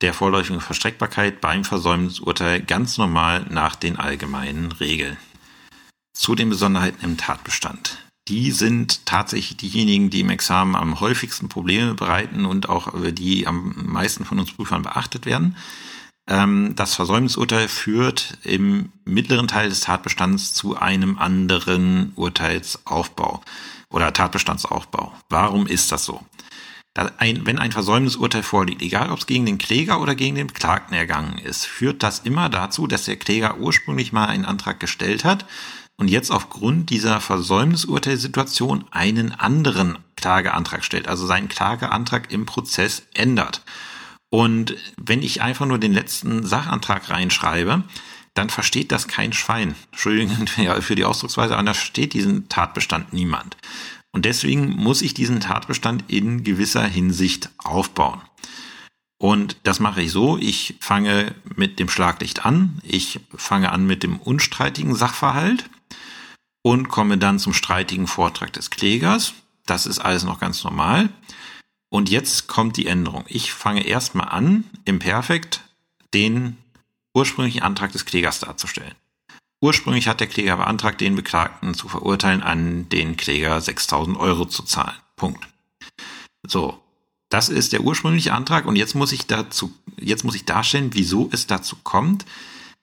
[0.01, 5.17] der vorläufigen Verstreckbarkeit beim Versäumnisurteil ganz normal nach den allgemeinen Regeln.
[6.13, 7.97] Zu den Besonderheiten im Tatbestand.
[8.27, 13.47] Die sind tatsächlich diejenigen, die im Examen am häufigsten Probleme bereiten und auch äh, die
[13.47, 15.55] am meisten von uns Prüfern beachtet werden.
[16.27, 23.41] Ähm, das Versäumnisurteil führt im mittleren Teil des Tatbestands zu einem anderen Urteilsaufbau
[23.89, 25.13] oder Tatbestandsaufbau.
[25.29, 26.23] Warum ist das so?
[26.93, 31.37] Wenn ein Versäumnisurteil vorliegt, egal ob es gegen den Kläger oder gegen den Beklagten ergangen
[31.37, 35.45] ist, führt das immer dazu, dass der Kläger ursprünglich mal einen Antrag gestellt hat
[36.01, 43.61] und jetzt aufgrund dieser Versäumnisurteilsituation einen anderen Klageantrag stellt, also seinen Klageantrag im Prozess ändert.
[44.31, 47.83] Und wenn ich einfach nur den letzten Sachantrag reinschreibe,
[48.33, 49.75] dann versteht das kein Schwein.
[49.91, 50.47] Entschuldigung
[50.81, 53.55] für die Ausdrucksweise, aber da versteht diesen Tatbestand niemand.
[54.11, 58.21] Und deswegen muss ich diesen Tatbestand in gewisser Hinsicht aufbauen.
[59.19, 64.01] Und das mache ich so, ich fange mit dem Schlaglicht an, ich fange an mit
[64.01, 65.69] dem unstreitigen Sachverhalt
[66.61, 69.33] und komme dann zum streitigen Vortrag des Klägers.
[69.65, 71.09] Das ist alles noch ganz normal.
[71.89, 73.25] Und jetzt kommt die Änderung.
[73.27, 75.61] Ich fange erstmal an, im Perfekt
[76.13, 76.57] den
[77.13, 78.95] ursprünglichen Antrag des Klägers darzustellen.
[79.61, 84.63] Ursprünglich hat der Kläger beantragt, den Beklagten zu verurteilen, an den Kläger 6000 Euro zu
[84.63, 84.97] zahlen.
[85.15, 85.47] Punkt.
[86.47, 86.81] So.
[87.29, 91.29] Das ist der ursprüngliche Antrag und jetzt muss ich dazu, jetzt muss ich darstellen, wieso
[91.31, 92.25] es dazu kommt,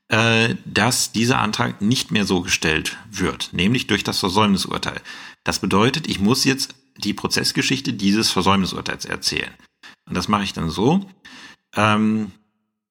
[0.08, 5.02] dass dieser Antrag nicht mehr so gestellt wird, nämlich durch das Versäumnisurteil.
[5.44, 9.52] Das bedeutet, ich muss jetzt die Prozessgeschichte dieses Versäumnisurteils erzählen.
[10.06, 11.04] Und das mache ich dann so.
[11.76, 12.32] Ähm,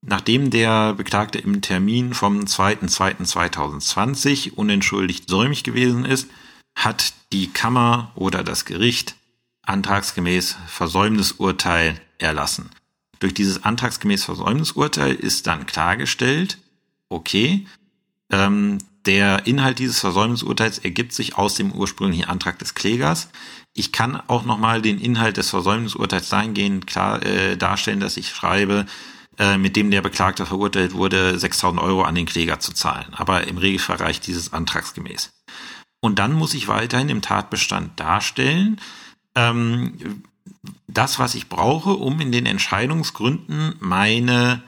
[0.01, 6.29] nachdem der Beklagte im Termin vom 2.2.2020 unentschuldigt säumig gewesen ist,
[6.75, 9.15] hat die Kammer oder das Gericht
[9.63, 12.69] antragsgemäß Versäumnisurteil erlassen.
[13.19, 16.59] Durch dieses antragsgemäß Versäumnisurteil ist dann klargestellt,
[17.09, 17.65] okay,
[18.31, 23.29] ähm, der Inhalt dieses Versäumnisurteils ergibt sich aus dem ursprünglichen Antrag des Klägers.
[23.73, 28.85] Ich kann auch nochmal den Inhalt des Versäumnisurteils dahingehend klar äh, darstellen, dass ich schreibe,
[29.39, 33.13] äh, mit dem der Beklagte verurteilt wurde, 6000 Euro an den Kläger zu zahlen.
[33.13, 35.31] Aber im Regelfall reicht dieses antragsgemäß.
[36.01, 38.81] Und dann muss ich weiterhin im Tatbestand darstellen,
[39.35, 40.23] ähm,
[40.87, 44.63] das, was ich brauche, um in den Entscheidungsgründen meine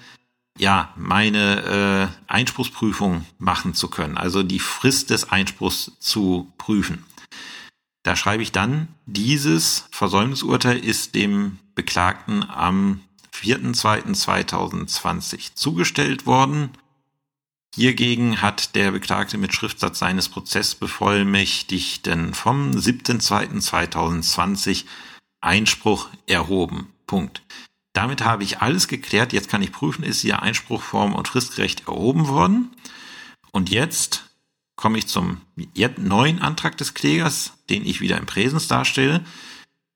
[0.59, 7.05] ja, meine äh, Einspruchsprüfung machen zu können, also die Frist des Einspruchs zu prüfen.
[8.03, 13.01] Da schreibe ich dann, dieses Versäumnisurteil ist dem Beklagten am
[13.33, 16.71] 4.2.2020 zugestellt worden.
[17.73, 24.83] Hiergegen hat der Beklagte mit Schriftsatz seines Prozessbevollmächtigten vom 7.2.2020
[25.39, 26.91] Einspruch erhoben.
[27.07, 27.43] Punkt.
[27.93, 29.33] Damit habe ich alles geklärt.
[29.33, 32.71] Jetzt kann ich prüfen, ist Ihr Einspruch form- und fristgerecht erhoben worden.
[33.51, 34.29] Und jetzt
[34.75, 35.41] komme ich zum
[35.97, 39.25] neuen Antrag des Klägers, den ich wieder im Präsens darstelle.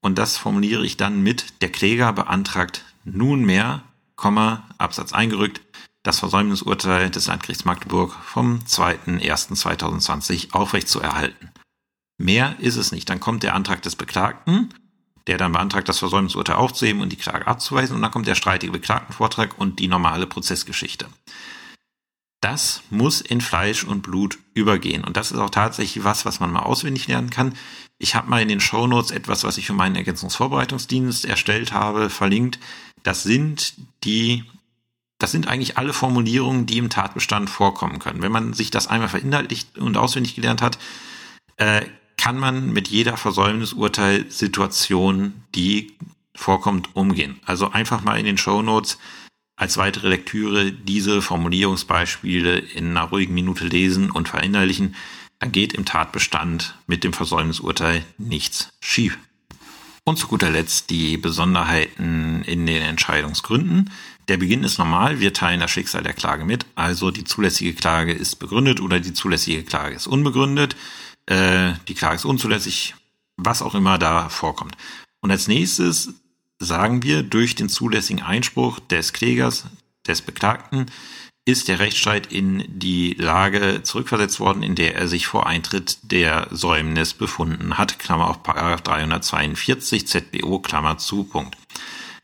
[0.01, 3.83] Und das formuliere ich dann mit, der Kläger beantragt nunmehr,
[4.15, 5.61] Komma, Absatz eingerückt,
[6.03, 11.51] das Versäumnisurteil des Landgerichts Magdeburg vom 2.1.2020 aufrechtzuerhalten.
[12.17, 13.09] Mehr ist es nicht.
[13.09, 14.73] Dann kommt der Antrag des Beklagten,
[15.27, 17.95] der dann beantragt, das Versäumnisurteil aufzuheben und die Klage abzuweisen.
[17.95, 21.07] Und dann kommt der streitige Beklagtenvortrag und die normale Prozessgeschichte.
[22.41, 25.05] Das muss in Fleisch und Blut übergehen.
[25.05, 27.53] Und das ist auch tatsächlich was, was man mal auswendig lernen kann.
[27.99, 32.09] Ich habe mal in den Show Notes etwas, was ich für meinen Ergänzungsvorbereitungsdienst erstellt habe,
[32.09, 32.59] verlinkt.
[33.03, 34.43] Das sind die,
[35.19, 38.21] das sind eigentlich alle Formulierungen, die im Tatbestand vorkommen können.
[38.21, 40.77] Wenn man sich das einmal verinhaltlicht und auswendig gelernt hat,
[41.55, 41.85] äh,
[42.23, 45.91] kann man mit jeder Versäumnisurteilsituation, die
[46.33, 47.41] vorkommt, umgehen.
[47.45, 48.97] Also einfach mal in den Show Notes
[49.57, 54.95] als weitere Lektüre diese Formulierungsbeispiele in einer ruhigen Minute lesen und verinnerlichen,
[55.39, 59.19] dann geht im Tatbestand mit dem Versäumnisurteil nichts schief.
[60.05, 63.89] Und zu guter Letzt die Besonderheiten in den Entscheidungsgründen.
[64.29, 68.13] Der Beginn ist normal, wir teilen das Schicksal der Klage mit, also die zulässige Klage
[68.13, 70.77] ist begründet oder die zulässige Klage ist unbegründet,
[71.27, 72.95] äh, die Klage ist unzulässig,
[73.37, 74.75] was auch immer da vorkommt.
[75.21, 76.13] Und als nächstes
[76.59, 79.65] sagen wir, durch den zulässigen Einspruch des Klägers,
[80.07, 80.87] des Beklagten,
[81.45, 86.47] ist der Rechtsstreit in die Lage zurückversetzt worden, in der er sich vor Eintritt der
[86.51, 87.99] Säumnis befunden hat.
[87.99, 91.57] Klammer auf Paragraph 342 ZBO, Klammer zu, Punkt.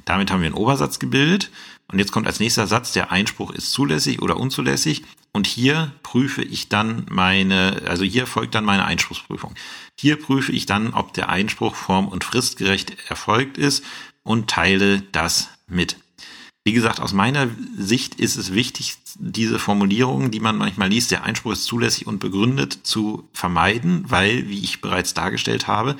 [0.05, 1.51] Damit haben wir einen Obersatz gebildet.
[1.91, 5.03] Und jetzt kommt als nächster Satz, der Einspruch ist zulässig oder unzulässig.
[5.31, 9.53] Und hier prüfe ich dann meine, also hier folgt dann meine Einspruchsprüfung.
[9.99, 13.83] Hier prüfe ich dann, ob der Einspruch form- und fristgerecht erfolgt ist
[14.23, 15.97] und teile das mit.
[16.65, 21.23] Wie gesagt, aus meiner Sicht ist es wichtig, diese Formulierungen, die man manchmal liest, der
[21.23, 25.95] Einspruch ist zulässig und begründet, zu vermeiden, weil, wie ich bereits dargestellt habe,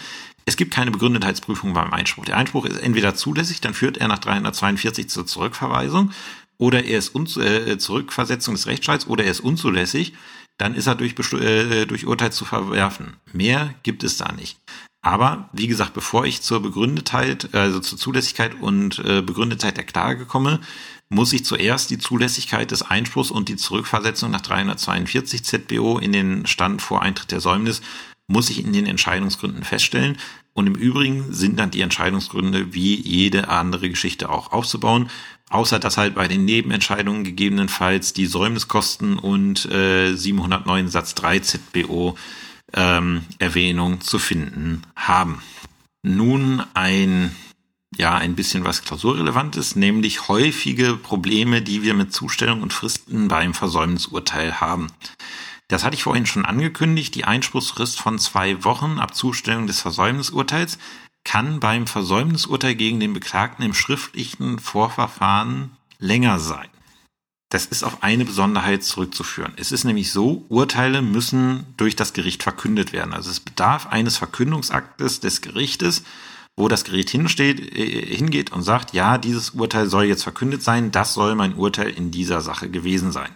[0.46, 2.26] es gibt keine Begründetheitsprüfung beim Einspruch.
[2.26, 6.12] Der Einspruch ist entweder zulässig, dann führt er nach 342 zur Zurückverweisung,
[6.60, 10.14] oder er ist äh, Zurückversetzung des Rechtsstreits, oder er ist unzulässig,
[10.58, 13.16] dann ist er durch, äh, durch Urteil zu verwerfen.
[13.34, 14.60] Mehr gibt es da nicht.
[15.02, 20.26] Aber wie gesagt, bevor ich zur Begründetheit, also zur Zulässigkeit und äh, Begründetheit der Klage
[20.26, 20.60] komme,
[21.08, 26.46] muss ich zuerst die Zulässigkeit des Einspruchs und die Zurückversetzung nach 342 ZBO in den
[26.46, 27.82] Stand vor Eintritt der Säumnis
[28.30, 30.18] muss ich in den Entscheidungsgründen feststellen.
[30.54, 35.10] Und im Übrigen sind dann die Entscheidungsgründe wie jede andere Geschichte auch aufzubauen.
[35.50, 42.16] Außer dass halt bei den Nebenentscheidungen gegebenenfalls die Säumniskosten und äh, 709 Satz 3 ZBO
[42.74, 45.42] ähm, Erwähnung zu finden haben.
[46.04, 47.36] Nun ein
[47.98, 53.54] ja ein bisschen was klausurrelevantes, nämlich häufige Probleme, die wir mit Zustellung und Fristen beim
[53.54, 54.88] Versäumnisurteil haben.
[55.68, 57.14] Das hatte ich vorhin schon angekündigt.
[57.16, 60.78] Die Einspruchsfrist von zwei Wochen ab Zustellung des Versäumnisurteils
[61.24, 66.70] kann beim Versäumnisurteil gegen den Beklagten im schriftlichen Vorverfahren länger sein.
[67.50, 69.54] Das ist auf eine Besonderheit zurückzuführen.
[69.56, 73.12] Es ist nämlich so, Urteile müssen durch das Gericht verkündet werden.
[73.12, 76.04] Also es bedarf eines Verkündungsaktes des Gerichtes,
[76.56, 80.92] wo das Gericht hinsteht, äh, hingeht und sagt, ja, dieses Urteil soll jetzt verkündet sein,
[80.92, 83.32] das soll mein Urteil in dieser Sache gewesen sein.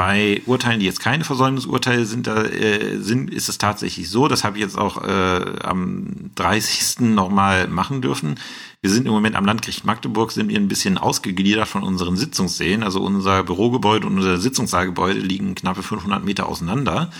[0.00, 4.44] Bei Urteilen, die jetzt keine Versäumnisurteile sind, da, äh, sind, ist es tatsächlich so, das
[4.44, 7.00] habe ich jetzt auch äh, am 30.
[7.00, 8.40] nochmal machen dürfen.
[8.80, 12.82] Wir sind im Moment am Landgericht Magdeburg, sind wir ein bisschen ausgegliedert von unseren Sitzungssälen.
[12.82, 17.10] Also unser Bürogebäude und unser Sitzungssaalgebäude liegen knappe 500 Meter auseinander.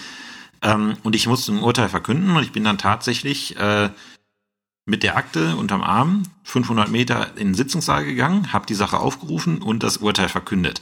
[0.62, 3.90] Ähm, und ich musste ein Urteil verkünden und ich bin dann tatsächlich äh,
[4.86, 9.60] mit der Akte unterm Arm 500 Meter in den Sitzungssaal gegangen, habe die Sache aufgerufen
[9.60, 10.80] und das Urteil verkündet.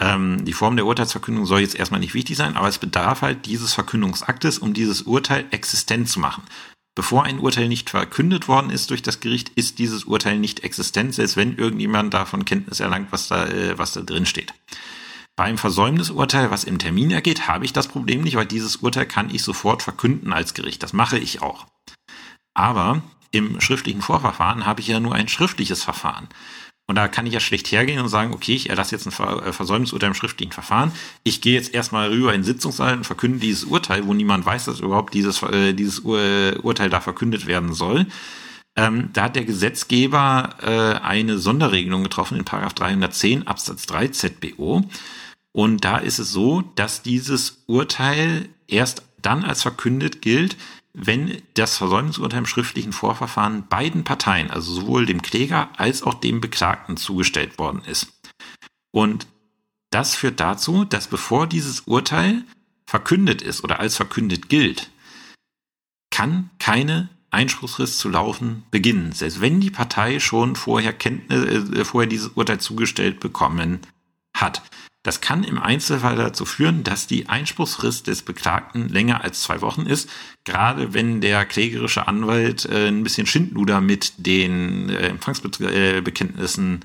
[0.00, 3.46] Ähm, die Form der Urteilsverkündung soll jetzt erstmal nicht wichtig sein, aber es bedarf halt
[3.46, 6.42] dieses Verkündungsaktes, um dieses Urteil existent zu machen.
[6.96, 11.14] Bevor ein Urteil nicht verkündet worden ist durch das Gericht, ist dieses Urteil nicht existent,
[11.14, 14.54] selbst wenn irgendjemand davon Kenntnis erlangt, was da, äh, was da drin steht.
[15.36, 19.32] Beim Versäumnisurteil, was im Termin ergeht, habe ich das Problem nicht, weil dieses Urteil kann
[19.32, 20.82] ich sofort verkünden als Gericht.
[20.82, 21.66] Das mache ich auch.
[22.54, 26.28] Aber im schriftlichen Vorverfahren habe ich ja nur ein schriftliches Verfahren.
[26.90, 29.52] Und da kann ich ja schlecht hergehen und sagen, okay, ich erlasse jetzt ein äh,
[29.52, 30.90] Versäumnisurteil im schriftlichen Verfahren.
[31.22, 34.64] Ich gehe jetzt erstmal rüber in den Sitzungssaal und verkünde dieses Urteil, wo niemand weiß,
[34.64, 36.18] dass überhaupt dieses, äh, dieses Ur
[36.64, 38.06] Urteil da verkündet werden soll.
[38.74, 44.82] Ähm, da hat der Gesetzgeber äh, eine Sonderregelung getroffen in Paragraph 310 Absatz 3 ZBO.
[45.52, 50.56] Und da ist es so, dass dieses Urteil erst dann als verkündet gilt,
[51.06, 56.40] wenn das Versäumnisurteil im schriftlichen Vorverfahren beiden Parteien, also sowohl dem Kläger als auch dem
[56.40, 58.12] Beklagten zugestellt worden ist.
[58.90, 59.26] Und
[59.90, 62.44] das führt dazu, dass bevor dieses Urteil
[62.86, 64.90] verkündet ist oder als verkündet gilt,
[66.10, 72.08] kann keine Einspruchsfrist zu laufen beginnen, selbst wenn die Partei schon vorher Kenntnis, äh, vorher
[72.08, 73.80] dieses Urteil zugestellt bekommen
[74.34, 74.62] hat.
[75.02, 79.86] Das kann im Einzelfall dazu führen, dass die Einspruchsfrist des Beklagten länger als zwei Wochen
[79.86, 80.10] ist,
[80.44, 86.84] gerade wenn der klägerische Anwalt äh, ein bisschen Schindluder mit den äh, Empfangsbekenntnissen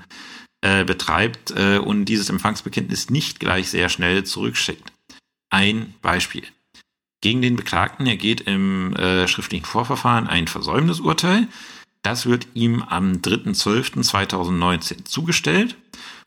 [0.62, 4.90] äh, betreibt äh, und dieses Empfangsbekenntnis nicht gleich sehr schnell zurückschickt.
[5.50, 6.44] Ein Beispiel.
[7.20, 11.48] Gegen den Beklagten ergeht im äh, schriftlichen Vorverfahren ein Versäumnisurteil.
[12.02, 15.76] Das wird ihm am 3.12.2019 zugestellt.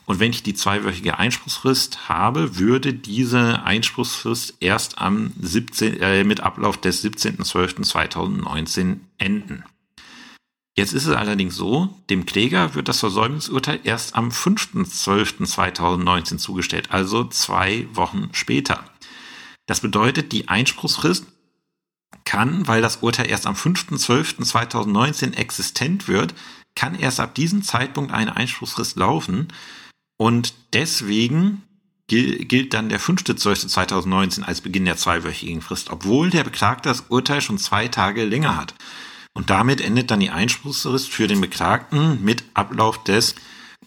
[0.10, 6.40] Und wenn ich die zweiwöchige Einspruchsfrist habe, würde diese Einspruchsfrist erst am 17, äh, mit
[6.40, 9.64] Ablauf des 17.12.2019 enden.
[10.76, 17.26] Jetzt ist es allerdings so, dem Kläger wird das Versäumnisurteil erst am 5.12.2019 zugestellt, also
[17.26, 18.84] zwei Wochen später.
[19.68, 21.28] Das bedeutet, die Einspruchsfrist
[22.26, 26.34] kann, weil das Urteil erst am 5.12.2019 existent wird,
[26.74, 29.50] kann erst ab diesem Zeitpunkt eine Einspruchsfrist laufen.
[30.22, 31.64] Und deswegen
[32.08, 37.58] gilt dann der 5.12.2019 als Beginn der zweiwöchigen Frist, obwohl der Beklagte das Urteil schon
[37.58, 38.74] zwei Tage länger hat.
[39.34, 43.36] Und damit endet dann die Einspruchsfrist für den Beklagten mit Ablauf des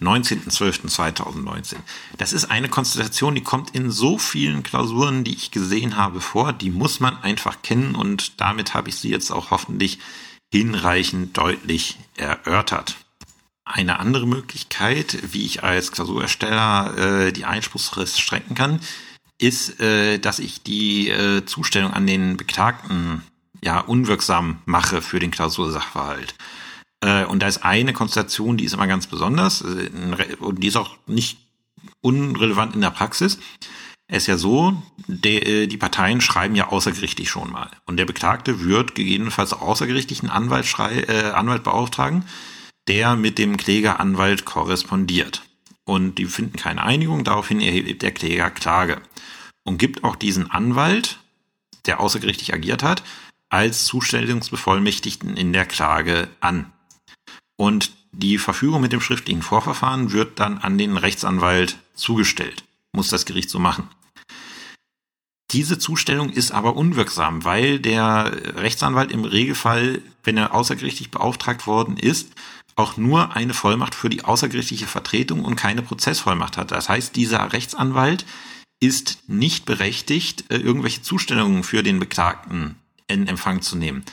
[0.00, 1.74] 19.12.2019.
[2.16, 6.54] Das ist eine Konstellation, die kommt in so vielen Klausuren, die ich gesehen habe, vor.
[6.54, 9.98] Die muss man einfach kennen und damit habe ich sie jetzt auch hoffentlich
[10.50, 12.96] hinreichend deutlich erörtert.
[13.64, 18.80] Eine andere Möglichkeit, wie ich als Klausurersteller äh, die Einspruchsfrist strecken kann,
[19.38, 23.22] ist, äh, dass ich die äh, Zustellung an den Beklagten
[23.62, 26.34] ja unwirksam mache für den Klausursachverhalt.
[27.02, 29.90] Äh, und da ist eine Konstellation, die ist immer ganz besonders äh,
[30.40, 31.38] und die ist auch nicht
[32.00, 33.38] unrelevant in der Praxis.
[34.08, 37.70] Es ist ja so, der, äh, die Parteien schreiben ja außergerichtlich schon mal.
[37.86, 42.24] Und der Beklagte wird gegebenenfalls auch außergerichtlichen Anwalt, schrei äh, Anwalt beauftragen,
[42.88, 45.42] der mit dem Klägeranwalt korrespondiert.
[45.84, 49.02] Und die finden keine Einigung, daraufhin erhebt der Kläger Klage.
[49.64, 51.18] Und gibt auch diesen Anwalt,
[51.86, 53.02] der außergerichtlich agiert hat,
[53.48, 56.72] als Zustellungsbevollmächtigten in der Klage an.
[57.56, 62.64] Und die Verfügung mit dem schriftlichen Vorverfahren wird dann an den Rechtsanwalt zugestellt.
[62.92, 63.88] Muss das Gericht so machen.
[65.52, 71.98] Diese Zustellung ist aber unwirksam, weil der Rechtsanwalt im Regelfall, wenn er außergerichtlich beauftragt worden
[71.98, 72.32] ist,
[72.76, 76.70] auch nur eine Vollmacht für die außergerichtliche Vertretung und keine Prozessvollmacht hat.
[76.70, 78.24] Das heißt, dieser Rechtsanwalt
[78.80, 84.04] ist nicht berechtigt, äh, irgendwelche Zustellungen für den Beklagten in Empfang zu nehmen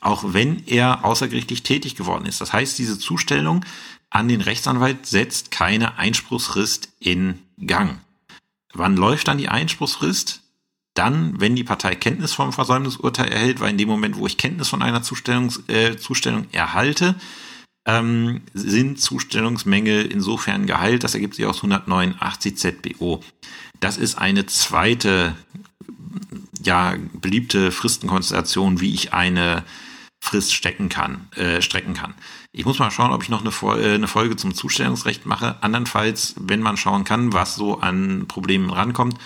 [0.00, 2.40] auch wenn er außergerichtlich tätig geworden ist.
[2.40, 3.64] Das heißt, diese Zustellung
[4.10, 8.00] an den Rechtsanwalt setzt keine Einspruchsfrist in Gang.
[8.72, 10.42] Wann läuft dann die Einspruchsfrist?
[10.94, 14.68] Dann, wenn die Partei Kenntnis vom Versäumnisurteil erhält, weil in dem Moment, wo ich Kenntnis
[14.68, 17.14] von einer Zustellung, äh, Zustellung erhalte,
[17.88, 21.02] ähm, sind Zustellungsmängel insofern geheilt.
[21.04, 23.22] Das ergibt sich aus 189 ZBO.
[23.80, 25.34] Das ist eine zweite,
[26.62, 29.64] ja, beliebte Fristenkonstellation, wie ich eine
[30.20, 32.12] Frist stecken kann, äh, strecken kann.
[32.52, 35.62] Ich muss mal schauen, ob ich noch eine, äh, eine Folge zum Zustellungsrecht mache.
[35.62, 39.16] Andernfalls, wenn man schauen kann, was so an Problemen rankommt,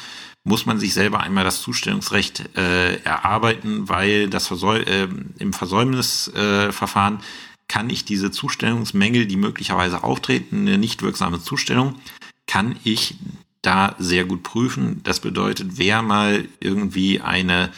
[0.44, 5.08] muss man sich selber einmal das Zustellungsrecht äh, erarbeiten, weil das Versäu äh,
[5.38, 7.22] im Versäumnisverfahren äh,
[7.68, 11.96] kann ich diese Zustellungsmängel, die möglicherweise auftreten, eine nicht wirksame Zustellung,
[12.46, 13.16] kann ich
[13.62, 15.00] da sehr gut prüfen.
[15.04, 17.70] Das bedeutet, wer mal irgendwie eine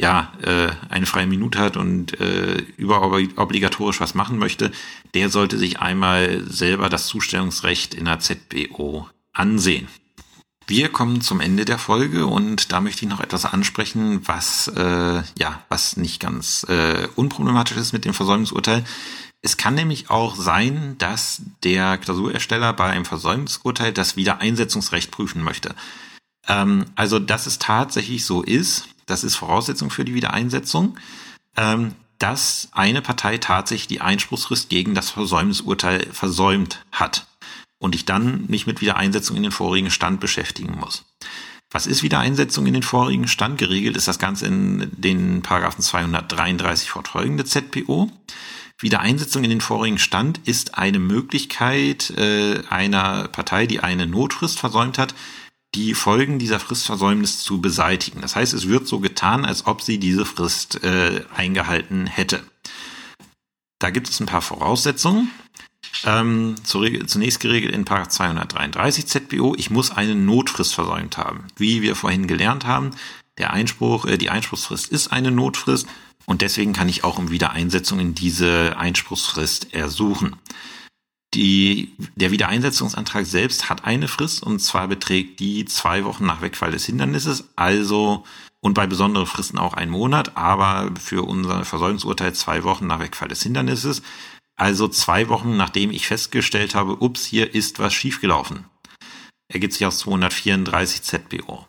[0.00, 4.70] ja, äh, eine freie Minute hat und äh, überobligatorisch was machen möchte,
[5.14, 9.88] der sollte sich einmal selber das Zustellungsrecht in der ZBO ansehen.
[10.68, 15.22] Wir kommen zum Ende der Folge und da möchte ich noch etwas ansprechen, was äh,
[15.38, 18.84] ja, was nicht ganz äh, unproblematisch ist mit dem Versäumnisurteil.
[19.40, 25.74] Es kann nämlich auch sein, dass der Klausurersteller bei einem Versäumnisurteil das Wiedereinsetzungsrecht prüfen möchte.
[26.46, 30.98] Ähm, also, dass es tatsächlich so ist, das ist Voraussetzung für die Wiedereinsetzung,
[31.56, 37.27] ähm, dass eine Partei tatsächlich die Einspruchsfrist gegen das Versäumnisurteil versäumt hat
[37.78, 41.04] und ich dann mich mit Wiedereinsetzung in den vorigen Stand beschäftigen muss.
[41.70, 43.58] Was ist Wiedereinsetzung in den vorigen Stand?
[43.58, 48.10] Geregelt ist das Ganze in den Paragraphen 233 fortfolgende ZPO.
[48.80, 54.98] Wiedereinsetzung in den vorigen Stand ist eine Möglichkeit äh, einer Partei, die eine Notfrist versäumt
[54.98, 55.14] hat,
[55.74, 58.22] die Folgen dieser Fristversäumnis zu beseitigen.
[58.22, 62.42] Das heißt, es wird so getan, als ob sie diese Frist äh, eingehalten hätte.
[63.78, 65.30] Da gibt es ein paar Voraussetzungen.
[66.04, 71.44] Ähm, zunächst geregelt in 233 ZBO, ich muss eine Notfrist versäumt haben.
[71.56, 72.92] Wie wir vorhin gelernt haben,
[73.38, 75.86] Der Einspruch, äh, die Einspruchsfrist ist eine Notfrist
[76.26, 80.36] und deswegen kann ich auch um Wiedereinsetzung in diese Einspruchsfrist ersuchen.
[81.34, 86.72] Die, der Wiedereinsetzungsantrag selbst hat eine Frist und zwar beträgt die zwei Wochen nach Wegfall
[86.72, 88.24] des Hindernisses, also
[88.60, 93.28] und bei besonderen Fristen auch ein Monat, aber für unser Versäumnisurteil zwei Wochen nach Wegfall
[93.28, 94.02] des Hindernisses,
[94.58, 98.66] also zwei Wochen nachdem ich festgestellt habe, ups, hier ist was schiefgelaufen.
[99.50, 101.64] Ergibt sich aus 234 ZBO.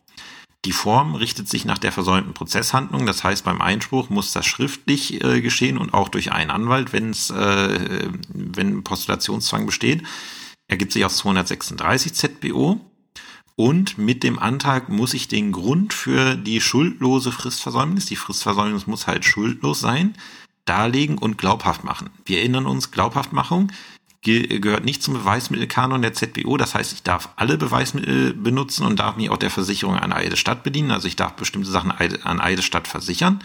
[0.65, 3.05] Die Form richtet sich nach der versäumten Prozesshandlung.
[3.05, 7.11] Das heißt, beim Einspruch muss das schriftlich äh, geschehen und auch durch einen Anwalt, wenn
[7.11, 10.03] es, äh, wenn Postulationszwang besteht.
[10.67, 12.81] Ergibt sich aus 236 ZBO.
[13.55, 19.05] Und mit dem Antrag muss ich den Grund für die schuldlose Fristversäumnis, die Fristversäumnis muss
[19.05, 20.15] halt schuldlos sein,
[20.69, 22.09] darlegen und glaubhaft machen.
[22.25, 23.71] Wir erinnern uns, Glaubhaftmachung
[24.21, 26.57] gehört nicht zum Beweismittelkanon der ZBO.
[26.57, 30.63] Das heißt, ich darf alle Beweismittel benutzen und darf mich auch der Versicherung an Eidesstadt
[30.63, 30.91] bedienen.
[30.91, 33.41] Also ich darf bestimmte Sachen an Eidesstadt versichern.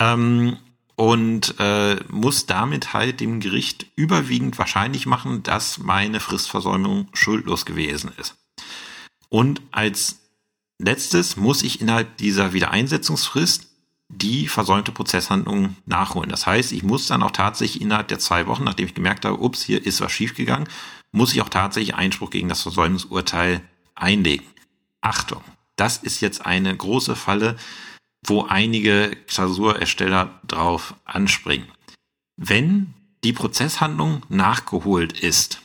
[0.00, 0.56] Ähm,
[0.94, 8.12] und äh, muss damit halt dem Gericht überwiegend wahrscheinlich machen, dass meine Fristversäumung schuldlos gewesen
[8.18, 8.36] ist.
[9.28, 10.20] Und als
[10.78, 13.71] letztes muss ich innerhalb dieser Wiedereinsetzungsfrist
[14.12, 16.28] die versäumte Prozesshandlung nachholen.
[16.28, 19.40] Das heißt, ich muss dann auch tatsächlich innerhalb der zwei Wochen, nachdem ich gemerkt habe,
[19.40, 20.68] ups, hier ist was schiefgegangen,
[21.12, 23.62] muss ich auch tatsächlich Einspruch gegen das Versäumnisurteil
[23.94, 24.46] einlegen.
[25.00, 25.42] Achtung,
[25.76, 27.56] das ist jetzt eine große Falle,
[28.24, 31.66] wo einige Klausurersteller drauf anspringen.
[32.36, 32.94] Wenn
[33.24, 35.62] die Prozesshandlung nachgeholt ist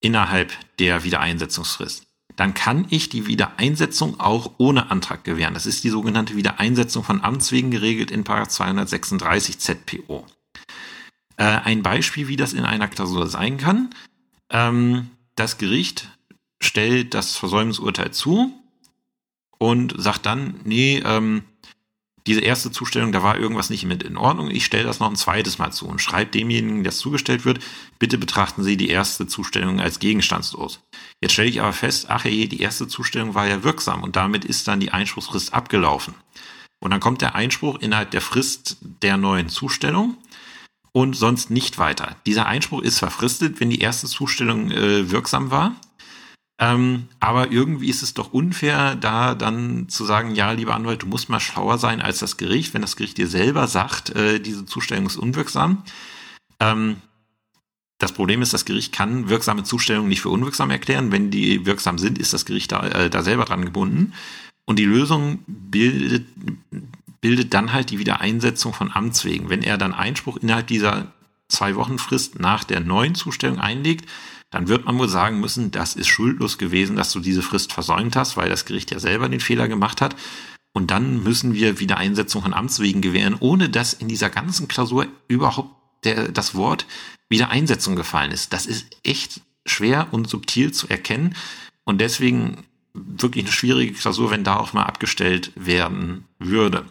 [0.00, 2.06] innerhalb der Wiedereinsetzungsfrist,
[2.40, 5.52] dann kann ich die Wiedereinsetzung auch ohne Antrag gewähren.
[5.52, 10.24] Das ist die sogenannte Wiedereinsetzung von Amts wegen geregelt in 236 ZPO.
[11.36, 13.90] Äh, ein Beispiel, wie das in einer Klausur sein kann.
[14.48, 16.08] Ähm, das Gericht
[16.62, 18.54] stellt das Versäumnisurteil zu
[19.58, 21.42] und sagt dann, nee, ähm,
[22.26, 24.50] diese erste Zustellung, da war irgendwas nicht mit in Ordnung.
[24.50, 27.60] Ich stelle das noch ein zweites Mal zu und schreibe demjenigen, der es zugestellt wird,
[27.98, 30.80] bitte betrachten Sie die erste Zustellung als gegenstandslos.
[31.20, 34.44] Jetzt stelle ich aber fest, ach je, die erste Zustellung war ja wirksam und damit
[34.44, 36.14] ist dann die Einspruchsfrist abgelaufen.
[36.80, 40.16] Und dann kommt der Einspruch innerhalb der Frist der neuen Zustellung
[40.92, 42.16] und sonst nicht weiter.
[42.26, 45.76] Dieser Einspruch ist verfristet, wenn die erste Zustellung äh, wirksam war
[46.60, 51.06] ähm, aber irgendwie ist es doch unfair, da dann zu sagen, ja, lieber Anwalt, du
[51.06, 54.66] musst mal schlauer sein als das Gericht, wenn das Gericht dir selber sagt, äh, diese
[54.66, 55.82] Zustellung ist unwirksam.
[56.60, 56.96] Ähm,
[57.96, 61.12] das Problem ist, das Gericht kann wirksame Zustellungen nicht für unwirksam erklären.
[61.12, 64.12] Wenn die wirksam sind, ist das Gericht da, äh, da selber dran gebunden.
[64.66, 66.26] Und die Lösung bildet,
[67.22, 69.48] bildet dann halt die Wiedereinsetzung von Amts wegen.
[69.48, 71.10] Wenn er dann Einspruch innerhalb dieser
[71.48, 74.06] zwei Wochen Frist nach der neuen Zustellung einlegt,
[74.50, 78.16] dann wird man wohl sagen müssen, das ist schuldlos gewesen, dass du diese Frist versäumt
[78.16, 80.16] hast, weil das Gericht ja selber den Fehler gemacht hat.
[80.72, 85.06] Und dann müssen wir wieder Einsetzung von Amtswegen gewähren, ohne dass in dieser ganzen Klausur
[85.28, 85.70] überhaupt
[86.04, 86.86] der, das Wort
[87.28, 88.52] Wiedereinsetzung gefallen ist.
[88.52, 91.34] Das ist echt schwer und subtil zu erkennen.
[91.84, 96.84] Und deswegen wirklich eine schwierige Klausur, wenn da auch mal abgestellt werden würde.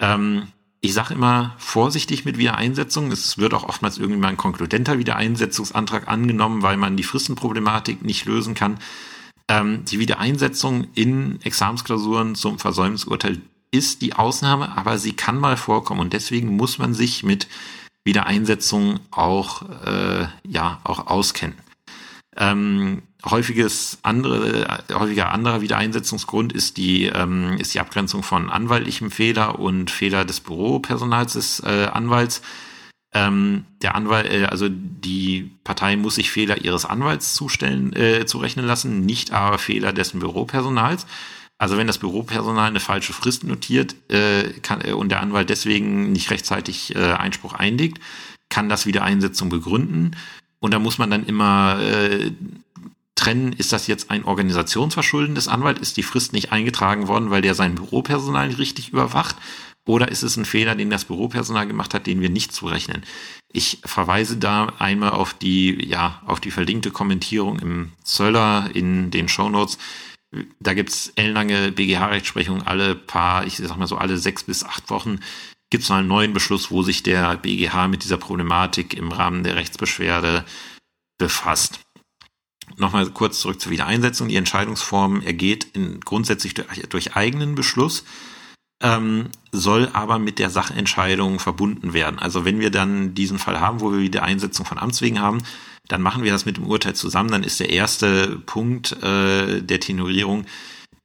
[0.00, 0.48] Ähm,
[0.80, 3.10] ich sage immer vorsichtig mit Wiedereinsetzung.
[3.10, 8.26] Es wird auch oftmals irgendwie mal ein konkludenter Wiedereinsetzungsantrag angenommen, weil man die Fristenproblematik nicht
[8.26, 8.78] lösen kann.
[9.48, 16.00] Ähm, die Wiedereinsetzung in Examensklausuren zum Versäumnisurteil ist die Ausnahme, aber sie kann mal vorkommen
[16.00, 17.48] und deswegen muss man sich mit
[18.04, 21.56] Wiedereinsetzung auch äh, ja auch auskennen.
[22.38, 29.58] Ähm, häufiges andere, häufiger anderer Wiedereinsetzungsgrund ist die, ähm, ist die Abgrenzung von anwaltlichem Fehler
[29.58, 32.42] und Fehler des Büropersonals des äh, Anwalts.
[33.12, 38.66] Ähm, der Anwalt, äh, also die Partei muss sich Fehler ihres Anwalts zustellen, äh, zurechnen
[38.66, 41.06] lassen, nicht aber Fehler dessen Büropersonals.
[41.58, 46.12] Also wenn das Büropersonal eine falsche Frist notiert äh, kann, äh, und der Anwalt deswegen
[46.12, 48.00] nicht rechtzeitig äh, Einspruch einlegt,
[48.48, 50.12] kann das Wiedereinsetzung begründen.
[50.60, 52.32] Und da muss man dann immer äh,
[53.14, 55.80] trennen, ist das jetzt ein Organisationsverschulden des Anwalts?
[55.80, 59.36] Ist die Frist nicht eingetragen worden, weil der sein Büropersonal nicht richtig überwacht?
[59.86, 63.02] Oder ist es ein Fehler, den das Büropersonal gemacht hat, den wir nicht zurechnen?
[63.50, 69.28] Ich verweise da einmal auf die, ja, auf die verlinkte Kommentierung im Zöller in den
[69.28, 69.78] Shownotes.
[70.60, 75.20] Da gibt's ellenlange BGH-Rechtsprechung alle paar, ich sag mal so alle sechs bis acht Wochen
[75.70, 79.56] gibt's mal einen neuen Beschluss, wo sich der BGH mit dieser Problematik im Rahmen der
[79.56, 80.44] Rechtsbeschwerde
[81.18, 81.80] befasst.
[82.76, 84.28] Nochmal kurz zurück zur Wiedereinsetzung.
[84.28, 88.04] Die Entscheidungsform ergeht in, grundsätzlich durch, durch eigenen Beschluss,
[88.82, 92.18] ähm, soll aber mit der Sachentscheidung verbunden werden.
[92.18, 95.42] Also wenn wir dann diesen Fall haben, wo wir wieder Einsetzung von Amtswegen haben,
[95.88, 97.30] dann machen wir das mit dem Urteil zusammen.
[97.30, 100.44] Dann ist der erste Punkt äh, der Tenorierung,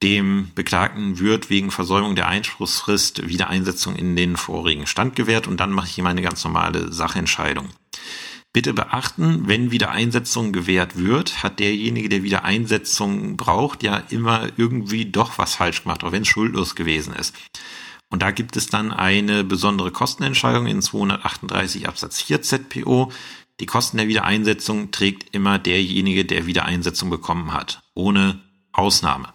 [0.03, 5.71] Dem Beklagten wird wegen Versäumung der Einspruchsfrist Wiedereinsetzung in den vorigen Stand gewährt und dann
[5.71, 7.69] mache ich hier meine ganz normale Sachentscheidung.
[8.51, 15.37] Bitte beachten, wenn Wiedereinsetzung gewährt wird, hat derjenige, der Wiedereinsetzung braucht, ja immer irgendwie doch
[15.37, 17.33] was falsch gemacht, auch wenn es schuldlos gewesen ist.
[18.09, 23.09] Und da gibt es dann eine besondere Kostenentscheidung in 238 Absatz 4 ZPO.
[23.61, 28.41] Die Kosten der Wiedereinsetzung trägt immer derjenige, der Wiedereinsetzung bekommen hat, ohne
[28.73, 29.29] Ausnahme.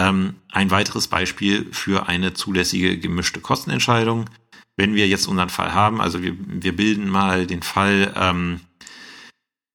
[0.00, 4.30] Ähm, ein weiteres Beispiel für eine zulässige gemischte Kostenentscheidung.
[4.78, 8.60] Wenn wir jetzt unseren Fall haben, also wir, wir bilden mal den Fall, ähm,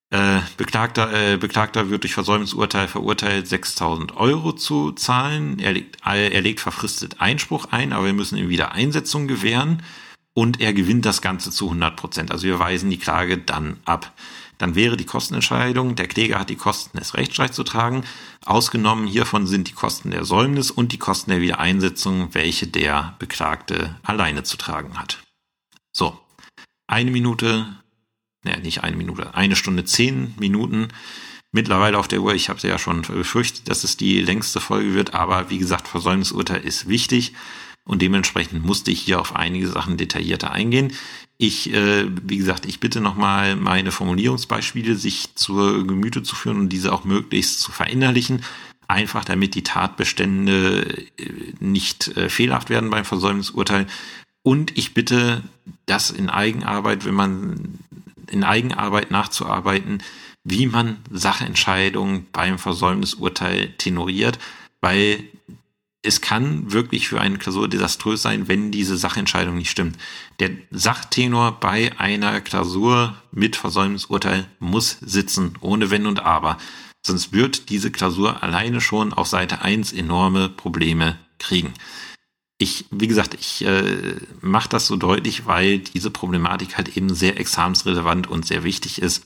[0.09, 5.59] äh, Beklagter, äh, Beklagter wird durch Versäumnisurteil verurteilt, 6000 Euro zu zahlen.
[5.59, 9.83] Er legt, er legt verfristet Einspruch ein, aber wir müssen ihm wieder Einsetzung gewähren
[10.33, 12.31] und er gewinnt das Ganze zu 100 Prozent.
[12.31, 14.11] Also wir weisen die Klage dann ab
[14.57, 18.03] dann wäre die Kostenentscheidung, der Kläger hat die Kosten des Rechtsstreits zu tragen.
[18.45, 23.95] Ausgenommen hiervon sind die Kosten der Säumnis und die Kosten der Wiedereinsetzung, welche der Beklagte
[24.03, 25.21] alleine zu tragen hat.
[25.91, 26.19] So,
[26.87, 27.67] eine Minute,
[28.43, 30.89] ne, nicht eine Minute, eine Stunde zehn Minuten
[31.51, 32.33] mittlerweile auf der Uhr.
[32.33, 36.61] Ich habe ja schon befürchtet, dass es die längste Folge wird, aber wie gesagt, Versäumnisurteil
[36.61, 37.33] ist wichtig
[37.85, 40.91] und dementsprechend musste ich hier auf einige Sachen detaillierter eingehen.
[41.37, 46.69] Ich, äh, wie gesagt, ich bitte nochmal meine Formulierungsbeispiele sich zur Gemüte zu führen und
[46.69, 48.41] diese auch möglichst zu verinnerlichen,
[48.87, 53.87] einfach damit die Tatbestände äh, nicht äh, fehlerhaft werden beim Versäumnisurteil.
[54.43, 55.41] Und ich bitte,
[55.87, 57.79] das in Eigenarbeit, wenn man
[58.29, 60.03] in Eigenarbeit nachzuarbeiten,
[60.43, 64.39] wie man Sachentscheidungen beim Versäumnisurteil tenoriert,
[64.79, 65.23] weil
[66.05, 69.97] es kann wirklich für eine Klausur desaströs sein, wenn diese Sachentscheidung nicht stimmt.
[70.39, 76.57] Der Sachtenor bei einer Klausur mit Versäumnisurteil muss sitzen, ohne Wenn und Aber.
[77.05, 81.73] Sonst wird diese Klausur alleine schon auf Seite 1 enorme Probleme kriegen.
[82.57, 87.39] Ich, wie gesagt, ich äh, mache das so deutlich, weil diese Problematik halt eben sehr
[87.39, 89.25] examensrelevant und sehr wichtig ist.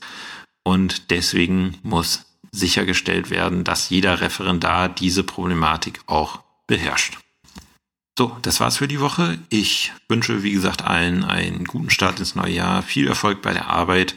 [0.64, 7.18] Und deswegen muss sichergestellt werden, dass jeder Referendar diese Problematik auch beherrscht.
[8.16, 9.38] So, das war's für die Woche.
[9.48, 13.68] Ich wünsche, wie gesagt, allen einen guten Start ins neue Jahr, viel Erfolg bei der
[13.68, 14.14] Arbeit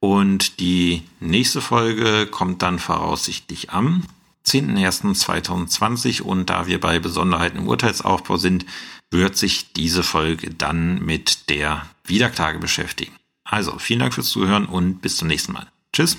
[0.00, 4.04] und die nächste Folge kommt dann voraussichtlich am
[4.46, 8.64] 10.01.2020 und da wir bei Besonderheiten im Urteilsaufbau sind,
[9.10, 13.12] wird sich diese Folge dann mit der Wiederklage beschäftigen.
[13.44, 15.66] Also, vielen Dank fürs Zuhören und bis zum nächsten Mal.
[15.92, 16.16] Tschüss.